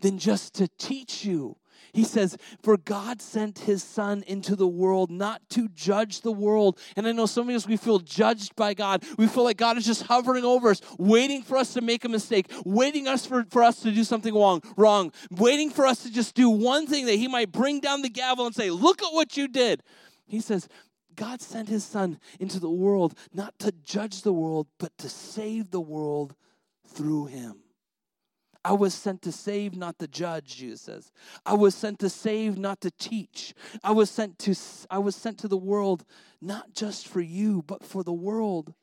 than 0.00 0.18
just 0.18 0.54
to 0.54 0.68
teach 0.78 1.24
you 1.24 1.56
he 1.92 2.04
says, 2.04 2.36
For 2.62 2.76
God 2.76 3.20
sent 3.20 3.60
his 3.60 3.82
son 3.82 4.22
into 4.26 4.56
the 4.56 4.66
world 4.66 5.10
not 5.10 5.42
to 5.50 5.68
judge 5.68 6.20
the 6.20 6.32
world. 6.32 6.78
And 6.96 7.06
I 7.06 7.12
know 7.12 7.26
some 7.26 7.48
of 7.48 7.54
us, 7.54 7.66
we 7.66 7.76
feel 7.76 7.98
judged 7.98 8.54
by 8.56 8.74
God. 8.74 9.04
We 9.18 9.26
feel 9.26 9.44
like 9.44 9.56
God 9.56 9.76
is 9.76 9.86
just 9.86 10.02
hovering 10.04 10.44
over 10.44 10.70
us, 10.70 10.80
waiting 10.98 11.42
for 11.42 11.56
us 11.56 11.74
to 11.74 11.80
make 11.80 12.04
a 12.04 12.08
mistake, 12.08 12.50
waiting 12.64 13.08
us 13.08 13.26
for, 13.26 13.44
for 13.50 13.62
us 13.62 13.80
to 13.80 13.90
do 13.90 14.04
something 14.04 14.34
wrong, 14.34 14.62
wrong, 14.76 15.12
waiting 15.30 15.70
for 15.70 15.86
us 15.86 16.02
to 16.02 16.12
just 16.12 16.34
do 16.34 16.48
one 16.48 16.86
thing 16.86 17.06
that 17.06 17.16
he 17.16 17.28
might 17.28 17.52
bring 17.52 17.80
down 17.80 18.02
the 18.02 18.08
gavel 18.08 18.46
and 18.46 18.54
say, 18.54 18.70
Look 18.70 19.02
at 19.02 19.12
what 19.12 19.36
you 19.36 19.48
did. 19.48 19.82
He 20.26 20.40
says, 20.40 20.68
God 21.16 21.40
sent 21.40 21.68
his 21.68 21.84
son 21.84 22.18
into 22.38 22.58
the 22.60 22.70
world 22.70 23.14
not 23.32 23.58
to 23.58 23.72
judge 23.72 24.22
the 24.22 24.32
world, 24.32 24.68
but 24.78 24.96
to 24.98 25.08
save 25.08 25.70
the 25.70 25.80
world 25.80 26.34
through 26.86 27.26
him. 27.26 27.56
I 28.64 28.72
was 28.72 28.92
sent 28.92 29.22
to 29.22 29.32
save, 29.32 29.74
not 29.74 29.98
to 30.00 30.06
judge, 30.06 30.56
Jesus 30.56 30.82
says. 30.82 31.12
I 31.46 31.54
was 31.54 31.74
sent 31.74 31.98
to 32.00 32.10
save, 32.10 32.58
not 32.58 32.80
to 32.82 32.90
teach. 32.90 33.54
I 33.82 33.92
was 33.92 34.10
sent 34.10 34.38
to 34.40 34.54
I 34.90 34.98
was 34.98 35.16
sent 35.16 35.38
to 35.38 35.48
the 35.48 35.56
world 35.56 36.04
not 36.42 36.74
just 36.74 37.08
for 37.08 37.20
you, 37.20 37.62
but 37.62 37.84
for 37.84 38.02
the 38.02 38.12
world. 38.12 38.74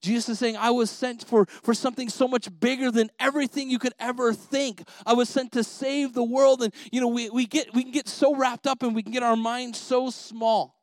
Jesus 0.00 0.28
is 0.30 0.38
saying, 0.38 0.56
I 0.56 0.70
was 0.70 0.90
sent 0.90 1.24
for, 1.24 1.46
for 1.46 1.74
something 1.74 2.08
so 2.08 2.28
much 2.28 2.48
bigger 2.60 2.90
than 2.90 3.10
everything 3.18 3.70
you 3.70 3.78
could 3.78 3.94
ever 3.98 4.32
think. 4.32 4.86
I 5.04 5.14
was 5.14 5.28
sent 5.28 5.52
to 5.52 5.64
save 5.64 6.12
the 6.12 6.22
world. 6.22 6.62
And 6.62 6.72
you 6.92 7.00
know, 7.00 7.08
we, 7.08 7.30
we 7.30 7.46
get 7.46 7.74
we 7.74 7.82
can 7.82 7.92
get 7.92 8.08
so 8.08 8.34
wrapped 8.34 8.66
up 8.66 8.82
and 8.82 8.94
we 8.94 9.02
can 9.02 9.12
get 9.12 9.22
our 9.22 9.36
minds 9.36 9.78
so 9.78 10.10
small 10.10 10.76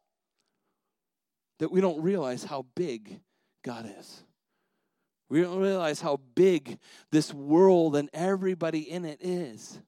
that 1.60 1.72
we 1.72 1.82
don't 1.82 2.02
realize 2.02 2.44
how 2.44 2.66
big 2.76 3.20
God 3.64 3.92
is. 4.00 4.24
We 5.30 5.42
don't 5.42 5.60
realize 5.60 6.00
how 6.00 6.20
big 6.36 6.80
this 7.12 7.34
world 7.34 7.96
and 7.96 8.10
everybody 8.14 8.90
in 8.90 9.04
it 9.04 9.20
is. 9.22 9.80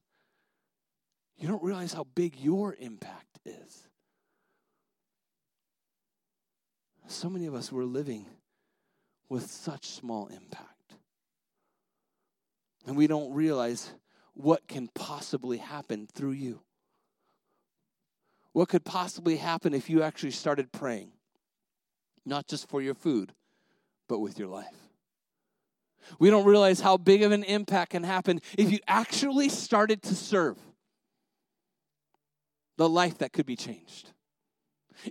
You 1.38 1.48
don't 1.48 1.62
realize 1.62 1.94
how 1.94 2.04
big 2.14 2.36
your 2.36 2.76
impact 2.78 3.38
is. 3.46 3.86
So 7.06 7.30
many 7.30 7.46
of 7.46 7.54
us 7.54 7.72
were 7.72 7.86
living 7.86 8.26
with 9.28 9.50
such 9.50 9.86
small 9.86 10.26
impact. 10.26 10.94
And 12.86 12.96
we 12.96 13.06
don't 13.06 13.32
realize 13.32 13.90
what 14.34 14.68
can 14.68 14.88
possibly 14.94 15.58
happen 15.58 16.06
through 16.12 16.32
you. 16.32 16.60
What 18.52 18.68
could 18.68 18.84
possibly 18.84 19.36
happen 19.36 19.74
if 19.74 19.88
you 19.88 20.02
actually 20.02 20.32
started 20.32 20.72
praying, 20.72 21.12
not 22.26 22.46
just 22.46 22.68
for 22.68 22.82
your 22.82 22.94
food, 22.94 23.32
but 24.08 24.18
with 24.18 24.38
your 24.38 24.48
life? 24.48 24.89
We 26.18 26.30
don't 26.30 26.44
realize 26.44 26.80
how 26.80 26.96
big 26.96 27.22
of 27.22 27.32
an 27.32 27.44
impact 27.44 27.92
can 27.92 28.02
happen 28.02 28.40
if 28.56 28.70
you 28.70 28.78
actually 28.86 29.48
started 29.48 30.02
to 30.02 30.14
serve 30.14 30.58
the 32.76 32.88
life 32.88 33.18
that 33.18 33.32
could 33.32 33.46
be 33.46 33.56
changed 33.56 34.12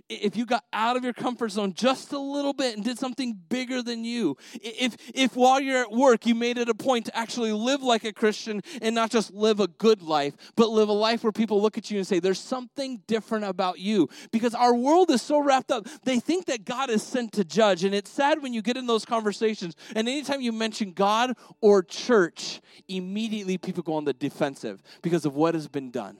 if 0.08 0.36
you 0.36 0.46
got 0.46 0.64
out 0.72 0.96
of 0.96 1.04
your 1.04 1.12
comfort 1.12 1.50
zone 1.50 1.72
just 1.74 2.12
a 2.12 2.18
little 2.18 2.52
bit 2.52 2.76
and 2.76 2.84
did 2.84 2.98
something 2.98 3.38
bigger 3.48 3.82
than 3.82 4.04
you, 4.04 4.36
if, 4.62 4.96
if 5.14 5.36
while 5.36 5.60
you're 5.60 5.82
at 5.82 5.92
work 5.92 6.26
you 6.26 6.34
made 6.34 6.58
it 6.58 6.68
a 6.68 6.74
point 6.74 7.06
to 7.06 7.16
actually 7.16 7.52
live 7.52 7.82
like 7.82 8.04
a 8.04 8.12
Christian 8.12 8.62
and 8.82 8.94
not 8.94 9.10
just 9.10 9.32
live 9.32 9.60
a 9.60 9.68
good 9.68 10.02
life, 10.02 10.34
but 10.56 10.70
live 10.70 10.88
a 10.88 10.92
life 10.92 11.22
where 11.22 11.32
people 11.32 11.60
look 11.60 11.78
at 11.78 11.90
you 11.90 11.98
and 11.98 12.06
say, 12.06 12.18
There's 12.18 12.38
something 12.38 13.02
different 13.06 13.44
about 13.44 13.78
you. 13.78 14.08
Because 14.32 14.54
our 14.54 14.74
world 14.74 15.10
is 15.10 15.22
so 15.22 15.40
wrapped 15.40 15.70
up, 15.70 15.86
they 16.04 16.20
think 16.20 16.46
that 16.46 16.64
God 16.64 16.90
is 16.90 17.02
sent 17.02 17.32
to 17.32 17.44
judge. 17.44 17.84
And 17.84 17.94
it's 17.94 18.10
sad 18.10 18.42
when 18.42 18.52
you 18.52 18.62
get 18.62 18.76
in 18.76 18.86
those 18.86 19.04
conversations, 19.04 19.74
and 19.94 20.08
anytime 20.08 20.40
you 20.40 20.52
mention 20.52 20.92
God 20.92 21.36
or 21.60 21.82
church, 21.82 22.60
immediately 22.88 23.58
people 23.58 23.82
go 23.82 23.94
on 23.94 24.04
the 24.04 24.12
defensive 24.12 24.82
because 25.02 25.24
of 25.24 25.34
what 25.34 25.54
has 25.54 25.68
been 25.68 25.90
done. 25.90 26.16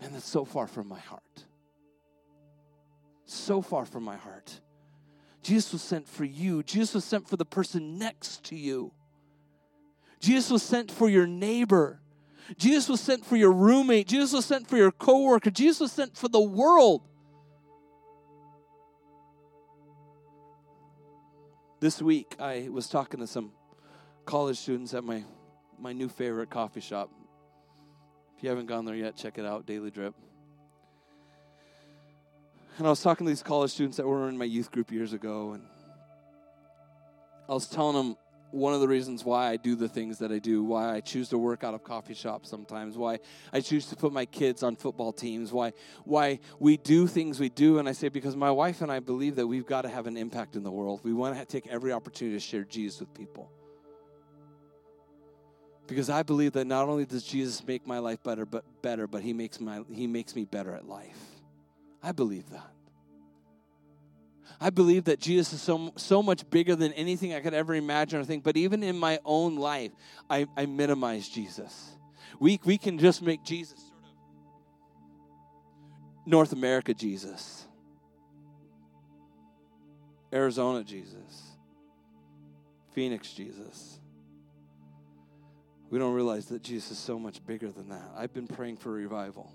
And 0.00 0.14
that's 0.14 0.28
so 0.28 0.44
far 0.44 0.66
from 0.66 0.88
my 0.88 0.98
heart 0.98 1.44
so 3.26 3.62
far 3.62 3.84
from 3.84 4.04
my 4.04 4.16
heart. 4.16 4.60
Jesus 5.42 5.72
was 5.72 5.82
sent 5.82 6.08
for 6.08 6.24
you. 6.24 6.62
Jesus 6.62 6.94
was 6.94 7.04
sent 7.04 7.28
for 7.28 7.36
the 7.36 7.44
person 7.44 7.98
next 7.98 8.44
to 8.44 8.56
you. 8.56 8.92
Jesus 10.20 10.50
was 10.50 10.62
sent 10.62 10.90
for 10.90 11.08
your 11.08 11.26
neighbor. 11.26 12.00
Jesus 12.56 12.88
was 12.88 13.00
sent 13.00 13.24
for 13.24 13.36
your 13.36 13.52
roommate. 13.52 14.08
Jesus 14.08 14.32
was 14.32 14.46
sent 14.46 14.66
for 14.66 14.76
your 14.76 14.90
coworker. 14.90 15.50
Jesus 15.50 15.80
was 15.80 15.92
sent 15.92 16.16
for 16.16 16.28
the 16.28 16.40
world. 16.40 17.02
This 21.80 22.00
week, 22.00 22.34
I 22.38 22.68
was 22.70 22.88
talking 22.88 23.20
to 23.20 23.26
some 23.26 23.52
college 24.24 24.56
students 24.56 24.94
at 24.94 25.04
my, 25.04 25.22
my 25.78 25.92
new 25.92 26.08
favorite 26.08 26.48
coffee 26.48 26.80
shop. 26.80 27.10
If 28.36 28.42
you 28.42 28.48
haven't 28.48 28.66
gone 28.66 28.86
there 28.86 28.94
yet, 28.94 29.16
check 29.16 29.36
it 29.36 29.44
out 29.44 29.66
Daily 29.66 29.90
Drip. 29.90 30.14
And 32.76 32.86
I 32.86 32.90
was 32.90 33.00
talking 33.00 33.24
to 33.24 33.30
these 33.30 33.42
college 33.42 33.70
students 33.70 33.96
that 33.98 34.06
were 34.06 34.28
in 34.28 34.36
my 34.36 34.44
youth 34.44 34.72
group 34.72 34.90
years 34.90 35.12
ago, 35.12 35.52
and 35.52 35.62
I 37.48 37.54
was 37.54 37.68
telling 37.68 37.94
them 37.94 38.16
one 38.50 38.72
of 38.72 38.80
the 38.80 38.88
reasons 38.88 39.24
why 39.24 39.50
I 39.50 39.56
do 39.56 39.74
the 39.74 39.88
things 39.88 40.18
that 40.18 40.30
I 40.30 40.38
do, 40.38 40.62
why 40.62 40.94
I 40.94 41.00
choose 41.00 41.28
to 41.30 41.38
work 41.38 41.64
out 41.64 41.74
of 41.74 41.82
coffee 41.82 42.14
shops 42.14 42.48
sometimes, 42.48 42.96
why 42.96 43.18
I 43.52 43.60
choose 43.60 43.86
to 43.86 43.96
put 43.96 44.12
my 44.12 44.26
kids 44.26 44.62
on 44.62 44.76
football 44.76 45.12
teams, 45.12 45.52
why 45.52 45.72
why 46.04 46.38
we 46.60 46.76
do 46.76 47.06
things 47.08 47.40
we 47.40 47.48
do. 47.48 47.78
And 47.78 47.88
I 47.88 47.92
say 47.92 48.08
because 48.08 48.36
my 48.36 48.50
wife 48.50 48.80
and 48.80 48.92
I 48.92 49.00
believe 49.00 49.36
that 49.36 49.46
we've 49.46 49.66
got 49.66 49.82
to 49.82 49.88
have 49.88 50.06
an 50.06 50.16
impact 50.16 50.54
in 50.54 50.62
the 50.62 50.70
world. 50.70 51.00
We 51.02 51.12
want 51.12 51.36
to 51.36 51.44
take 51.44 51.66
every 51.66 51.92
opportunity 51.92 52.36
to 52.36 52.40
share 52.40 52.64
Jesus 52.64 53.00
with 53.00 53.12
people. 53.12 53.50
Because 55.86 56.08
I 56.08 56.22
believe 56.22 56.52
that 56.52 56.66
not 56.66 56.88
only 56.88 57.04
does 57.04 57.24
Jesus 57.24 57.64
make 57.66 57.86
my 57.86 57.98
life 57.98 58.22
better, 58.22 58.46
but 58.46 58.64
better, 58.82 59.06
but 59.06 59.22
he 59.22 59.32
makes 59.32 59.60
my 59.60 59.82
he 59.92 60.06
makes 60.06 60.36
me 60.36 60.44
better 60.44 60.74
at 60.74 60.88
life. 60.88 61.33
I 62.04 62.12
believe 62.12 62.50
that. 62.50 62.70
I 64.60 64.68
believe 64.70 65.04
that 65.04 65.20
Jesus 65.20 65.54
is 65.54 65.62
so, 65.62 65.92
so 65.96 66.22
much 66.22 66.48
bigger 66.50 66.76
than 66.76 66.92
anything 66.92 67.32
I 67.32 67.40
could 67.40 67.54
ever 67.54 67.74
imagine 67.74 68.20
or 68.20 68.24
think. 68.24 68.44
But 68.44 68.58
even 68.58 68.82
in 68.82 68.98
my 68.98 69.18
own 69.24 69.56
life, 69.56 69.90
I, 70.28 70.46
I 70.54 70.66
minimize 70.66 71.28
Jesus. 71.28 71.92
We, 72.38 72.60
we 72.64 72.76
can 72.76 72.98
just 72.98 73.22
make 73.22 73.42
Jesus 73.42 73.78
sort 73.78 74.04
of 74.04 74.10
North 76.26 76.52
America 76.52 76.92
Jesus, 76.92 77.66
Arizona 80.32 80.84
Jesus, 80.84 81.56
Phoenix 82.92 83.32
Jesus. 83.32 83.98
We 85.88 85.98
don't 85.98 86.14
realize 86.14 86.46
that 86.46 86.62
Jesus 86.62 86.92
is 86.92 86.98
so 86.98 87.18
much 87.18 87.44
bigger 87.46 87.70
than 87.70 87.88
that. 87.88 88.10
I've 88.14 88.34
been 88.34 88.48
praying 88.48 88.76
for 88.76 88.90
revival 88.90 89.50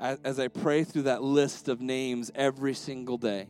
as, 0.00 0.40
I 0.40 0.48
pray 0.48 0.84
through 0.84 1.02
that 1.02 1.22
list 1.22 1.68
of 1.68 1.80
names 1.80 2.30
every 2.34 2.74
single 2.74 3.18
day. 3.18 3.48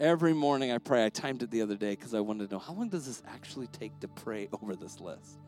Every 0.00 0.34
morning 0.34 0.72
I 0.72 0.78
pray. 0.78 1.04
I 1.04 1.08
timed 1.08 1.42
it 1.42 1.50
the 1.50 1.62
other 1.62 1.76
day 1.76 1.90
because 1.90 2.14
I 2.14 2.20
wanted 2.20 2.48
to 2.48 2.54
know 2.54 2.58
how 2.58 2.72
long 2.72 2.88
does 2.88 3.06
this 3.06 3.22
actually 3.26 3.68
take 3.68 3.98
to 4.00 4.08
pray 4.08 4.48
over 4.62 4.74
this 4.74 5.00
list? 5.00 5.38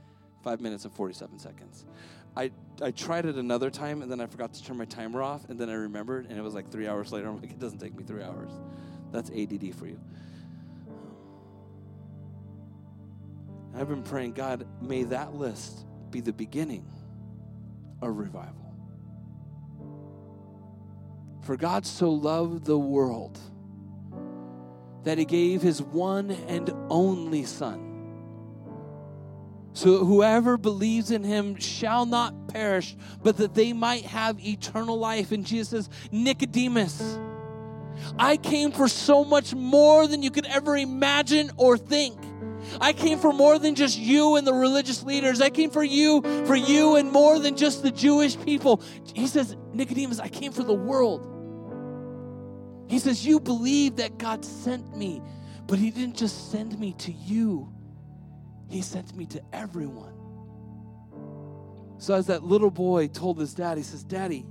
Five 0.43 0.61
minutes 0.61 0.85
and 0.85 0.95
47 0.95 1.39
seconds. 1.39 1.85
I, 2.37 2.51
I 2.81 2.93
tried 2.93 3.27
it 3.27 3.35
another 3.35 3.69
time 3.69 4.03
and 4.03 4.11
then 4.11 4.21
I 4.21 4.27
forgot 4.27 4.55
to 4.55 4.65
turn 4.65 4.77
my 4.77 4.85
timer 4.85 5.23
off 5.23 5.49
and 5.49 5.59
then 5.59 5.69
I 5.69 5.75
remembered 5.75 6.27
and 6.27 6.39
it 6.39 6.43
was 6.43 6.55
like 6.55 6.71
three 6.71 6.87
hours 6.87 7.13
later. 7.13 7.29
I'm 7.29 7.41
like, 7.41 7.51
it 7.51 7.59
doesn't 7.59 7.79
take 7.79 7.95
me 7.95 8.05
three 8.05 8.23
hours. 8.23 8.51
That's 9.13 9.31
ADD 9.31 9.75
for 9.75 9.87
you. 9.87 10.01
I've 13.75 13.89
been 13.89 14.03
praying, 14.03 14.33
God, 14.33 14.67
may 14.81 15.05
that 15.05 15.35
list 15.35 15.85
be 16.11 16.21
the 16.21 16.33
beginning 16.33 16.87
of 18.03 18.17
revival. 18.17 18.70
For 21.43 21.57
God 21.57 21.87
so 21.87 22.11
loved 22.11 22.65
the 22.65 22.79
world 22.79 23.39
that 25.05 25.19
he 25.19 25.25
gave 25.25 25.63
his 25.63 25.81
one 25.83 26.31
and 26.31 26.73
only 26.91 27.45
Son. 27.45 27.87
So 29.73 30.05
whoever 30.05 30.57
believes 30.57 31.11
in 31.11 31.23
him 31.25 31.57
shall 31.57 32.05
not 32.05 32.49
perish, 32.49 32.97
but 33.23 33.37
that 33.39 33.55
they 33.55 33.73
might 33.73 34.05
have 34.05 34.45
eternal 34.45 34.99
life. 34.99 35.33
And 35.33 35.47
Jesus 35.47 35.69
says, 35.69 35.91
Nicodemus, 36.11 37.19
I 38.19 38.37
came 38.37 38.73
for 38.73 38.89
so 38.89 39.25
much 39.25 39.55
more 39.55 40.07
than 40.07 40.23
you 40.23 40.31
could 40.31 40.47
ever 40.47 40.77
imagine 40.77 41.51
or 41.57 41.79
think. 41.79 42.19
I 42.81 42.93
came 42.93 43.19
for 43.19 43.33
more 43.33 43.59
than 43.59 43.75
just 43.75 43.99
you 43.99 44.37
and 44.37 44.47
the 44.47 44.53
religious 44.53 45.03
leaders. 45.03 45.41
I 45.41 45.51
came 45.51 45.71
for 45.71 45.83
you, 45.83 46.21
for 46.47 46.57
you, 46.57 46.97
and 46.97 47.11
more 47.11 47.39
than 47.39 47.57
just 47.57 47.83
the 47.83 47.91
Jewish 47.91 48.39
people. 48.41 48.83
He 49.15 49.27
says, 49.27 49.57
Nicodemus, 49.73 50.21
I 50.21 50.29
came 50.29 50.53
for 50.53 50.63
the 50.63 50.75
world. 50.75 51.27
He 52.91 52.99
says, 52.99 53.25
You 53.25 53.39
believe 53.39 53.97
that 53.97 54.19
God 54.19 54.45
sent 54.45 54.97
me, 54.97 55.23
but 55.69 55.79
He 55.79 55.93
didn't 55.93 56.17
just 56.17 56.51
send 56.51 56.77
me 56.77 56.93
to 56.95 57.13
you, 57.13 57.73
He 58.69 58.83
sent 58.83 59.15
me 59.15 59.27
to 59.27 59.41
everyone. 59.53 60.13
So, 61.99 62.15
as 62.15 62.27
that 62.27 62.43
little 62.43 62.71
boy 62.71 63.07
told 63.07 63.39
his 63.39 63.55
dad, 63.55 63.77
he 63.77 63.85
says, 63.85 64.03
Daddy, 64.03 64.45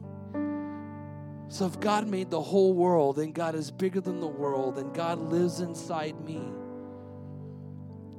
so 1.49 1.65
if 1.65 1.79
God 1.81 2.07
made 2.07 2.29
the 2.29 2.39
whole 2.39 2.73
world 2.73 3.19
and 3.19 3.33
God 3.33 3.55
is 3.55 3.71
bigger 3.71 3.99
than 3.99 4.21
the 4.21 4.27
world 4.27 4.77
and 4.77 4.93
God 4.93 5.19
lives 5.19 5.59
inside 5.59 6.17
me, 6.21 6.41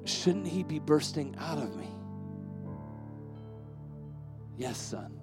shouldn't 0.05 0.49
He 0.49 0.65
be 0.65 0.81
bursting 0.81 1.35
out 1.39 1.59
of 1.59 1.75
me? 1.77 1.89
Yes, 4.59 4.77
son. 4.77 5.19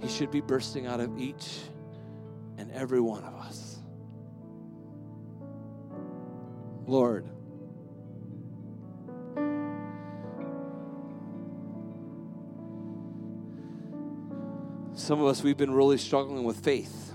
He 0.00 0.08
should 0.08 0.30
be 0.30 0.42
bursting 0.42 0.86
out 0.86 1.00
of 1.00 1.16
each 1.16 1.60
and 2.58 2.70
every 2.72 3.00
one 3.00 3.24
of 3.24 3.34
us. 3.34 3.78
Lord, 6.86 7.26
some 14.94 15.20
of 15.20 15.26
us, 15.26 15.42
we've 15.42 15.56
been 15.56 15.74
really 15.74 15.98
struggling 15.98 16.44
with 16.44 16.58
faith 16.58 17.12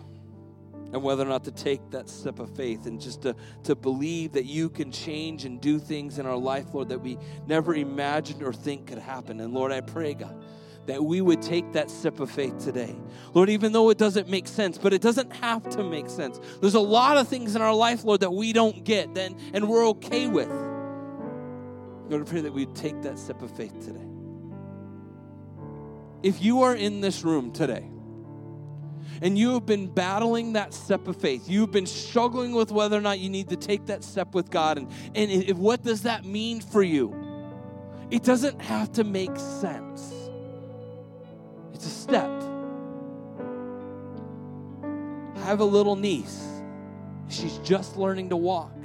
and 0.93 1.01
whether 1.01 1.23
or 1.23 1.29
not 1.29 1.45
to 1.45 1.51
take 1.51 1.89
that 1.91 2.09
step 2.09 2.39
of 2.39 2.53
faith 2.55 2.85
and 2.85 2.99
just 2.99 3.21
to, 3.21 3.35
to 3.63 3.75
believe 3.75 4.33
that 4.33 4.45
you 4.45 4.69
can 4.69 4.91
change 4.91 5.45
and 5.45 5.61
do 5.61 5.79
things 5.79 6.19
in 6.19 6.25
our 6.25 6.35
life, 6.35 6.73
Lord, 6.73 6.89
that 6.89 6.99
we 6.99 7.17
never 7.47 7.75
imagined 7.75 8.43
or 8.43 8.51
think 8.51 8.87
could 8.87 8.97
happen. 8.97 9.39
And 9.39 9.53
Lord, 9.53 9.71
I 9.71 9.79
pray, 9.79 10.13
God, 10.13 10.43
that 10.87 11.03
we 11.03 11.21
would 11.21 11.41
take 11.41 11.71
that 11.73 11.89
step 11.91 12.19
of 12.19 12.29
faith 12.29 12.57
today. 12.63 12.95
Lord, 13.33 13.49
even 13.49 13.71
though 13.71 13.89
it 13.89 13.97
doesn't 13.97 14.27
make 14.27 14.47
sense, 14.47 14.77
but 14.77 14.93
it 14.93 15.01
doesn't 15.01 15.31
have 15.35 15.69
to 15.69 15.83
make 15.83 16.09
sense. 16.09 16.39
There's 16.59 16.75
a 16.75 16.79
lot 16.79 17.17
of 17.17 17.27
things 17.27 17.55
in 17.55 17.61
our 17.61 17.73
life, 17.73 18.03
Lord, 18.03 18.21
that 18.21 18.33
we 18.33 18.53
don't 18.53 18.83
get 18.83 19.13
then 19.13 19.37
and 19.53 19.69
we're 19.69 19.87
okay 19.89 20.27
with. 20.27 20.49
Lord, 22.09 22.27
I 22.27 22.29
pray 22.29 22.41
that 22.41 22.53
we'd 22.53 22.75
take 22.75 23.01
that 23.03 23.17
step 23.19 23.41
of 23.41 23.55
faith 23.55 23.79
today. 23.85 24.07
If 26.23 26.41
you 26.41 26.63
are 26.63 26.75
in 26.75 27.01
this 27.01 27.23
room 27.23 27.51
today, 27.51 27.87
and 29.21 29.37
you 29.37 29.53
have 29.53 29.65
been 29.65 29.87
battling 29.87 30.53
that 30.53 30.73
step 30.73 31.07
of 31.07 31.15
faith. 31.15 31.47
You've 31.47 31.71
been 31.71 31.85
struggling 31.85 32.53
with 32.53 32.71
whether 32.71 32.97
or 32.97 33.01
not 33.01 33.19
you 33.19 33.29
need 33.29 33.49
to 33.49 33.55
take 33.55 33.85
that 33.85 34.03
step 34.03 34.33
with 34.33 34.49
God. 34.49 34.79
And, 34.79 34.91
and 35.13 35.31
if, 35.31 35.57
what 35.57 35.83
does 35.83 36.01
that 36.03 36.25
mean 36.25 36.59
for 36.59 36.81
you? 36.81 37.15
It 38.09 38.23
doesn't 38.23 38.59
have 38.61 38.91
to 38.93 39.03
make 39.03 39.35
sense. 39.37 40.20
A 41.81 41.89
step. 41.89 42.29
I 45.35 45.39
have 45.39 45.61
a 45.61 45.65
little 45.65 45.95
niece. 45.95 46.47
She's 47.27 47.57
just 47.59 47.97
learning 47.97 48.29
to 48.29 48.37
walk. 48.37 48.75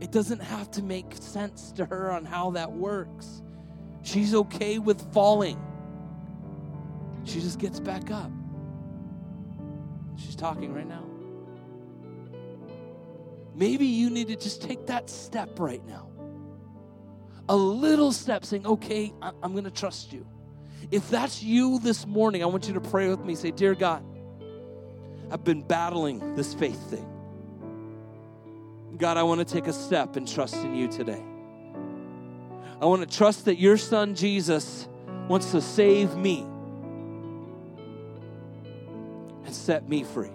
It 0.00 0.10
doesn't 0.10 0.40
have 0.40 0.68
to 0.72 0.82
make 0.82 1.14
sense 1.20 1.70
to 1.72 1.84
her 1.84 2.10
on 2.10 2.24
how 2.24 2.50
that 2.52 2.72
works. 2.72 3.42
She's 4.02 4.34
okay 4.34 4.78
with 4.78 5.12
falling. 5.12 5.62
She 7.24 7.40
just 7.40 7.60
gets 7.60 7.78
back 7.78 8.10
up. 8.10 8.32
She's 10.16 10.34
talking 10.34 10.74
right 10.74 10.88
now. 10.88 11.04
Maybe 13.54 13.86
you 13.86 14.10
need 14.10 14.26
to 14.26 14.36
just 14.36 14.60
take 14.60 14.86
that 14.86 15.08
step 15.08 15.60
right 15.60 15.86
now. 15.86 16.08
A 17.48 17.56
little 17.56 18.10
step 18.10 18.44
saying, 18.44 18.66
okay, 18.66 19.12
I'm 19.22 19.52
going 19.52 19.64
to 19.64 19.70
trust 19.70 20.12
you. 20.12 20.26
If 20.90 21.08
that's 21.10 21.42
you 21.42 21.78
this 21.78 22.06
morning, 22.06 22.42
I 22.42 22.46
want 22.46 22.66
you 22.68 22.74
to 22.74 22.80
pray 22.80 23.08
with 23.08 23.24
me. 23.24 23.34
Say, 23.34 23.50
Dear 23.50 23.74
God, 23.74 24.04
I've 25.30 25.44
been 25.44 25.62
battling 25.62 26.34
this 26.34 26.52
faith 26.54 26.90
thing. 26.90 27.08
God, 28.98 29.16
I 29.16 29.22
want 29.22 29.46
to 29.46 29.52
take 29.52 29.66
a 29.66 29.72
step 29.72 30.16
and 30.16 30.28
trust 30.28 30.56
in 30.56 30.74
you 30.74 30.88
today. 30.88 31.22
I 32.80 32.86
want 32.86 33.08
to 33.08 33.16
trust 33.16 33.46
that 33.46 33.56
your 33.56 33.76
son 33.76 34.14
Jesus 34.14 34.88
wants 35.28 35.52
to 35.52 35.60
save 35.60 36.16
me 36.16 36.40
and 39.44 39.54
set 39.54 39.88
me 39.88 40.04
free. 40.04 40.30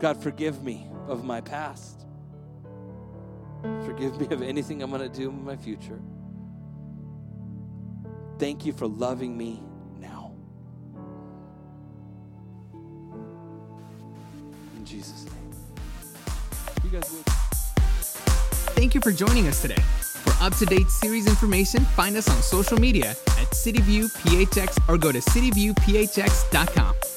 God, 0.00 0.22
forgive 0.22 0.62
me 0.62 0.88
of 1.08 1.24
my 1.24 1.40
past. 1.40 2.04
Forgive 3.84 4.20
me 4.20 4.26
of 4.34 4.42
anything 4.42 4.82
I'm 4.82 4.90
going 4.90 5.02
to 5.02 5.08
do 5.08 5.30
in 5.30 5.44
my 5.44 5.56
future. 5.56 6.00
Thank 8.38 8.66
you 8.66 8.72
for 8.72 8.86
loving 8.86 9.36
me 9.36 9.62
now. 9.98 10.32
In 14.76 14.84
Jesus' 14.84 15.24
name. 15.24 15.32
Thank 18.74 18.94
you 18.94 19.00
for 19.00 19.10
joining 19.10 19.46
us 19.48 19.62
today. 19.62 19.80
For 20.00 20.44
up 20.44 20.54
to 20.56 20.66
date 20.66 20.88
series 20.90 21.26
information, 21.26 21.80
find 21.96 22.16
us 22.16 22.28
on 22.28 22.42
social 22.42 22.78
media 22.78 23.10
at 23.10 23.48
CityViewPHX 23.52 24.88
or 24.88 24.98
go 24.98 25.12
to 25.12 25.18
cityviewphx.com. 25.18 27.15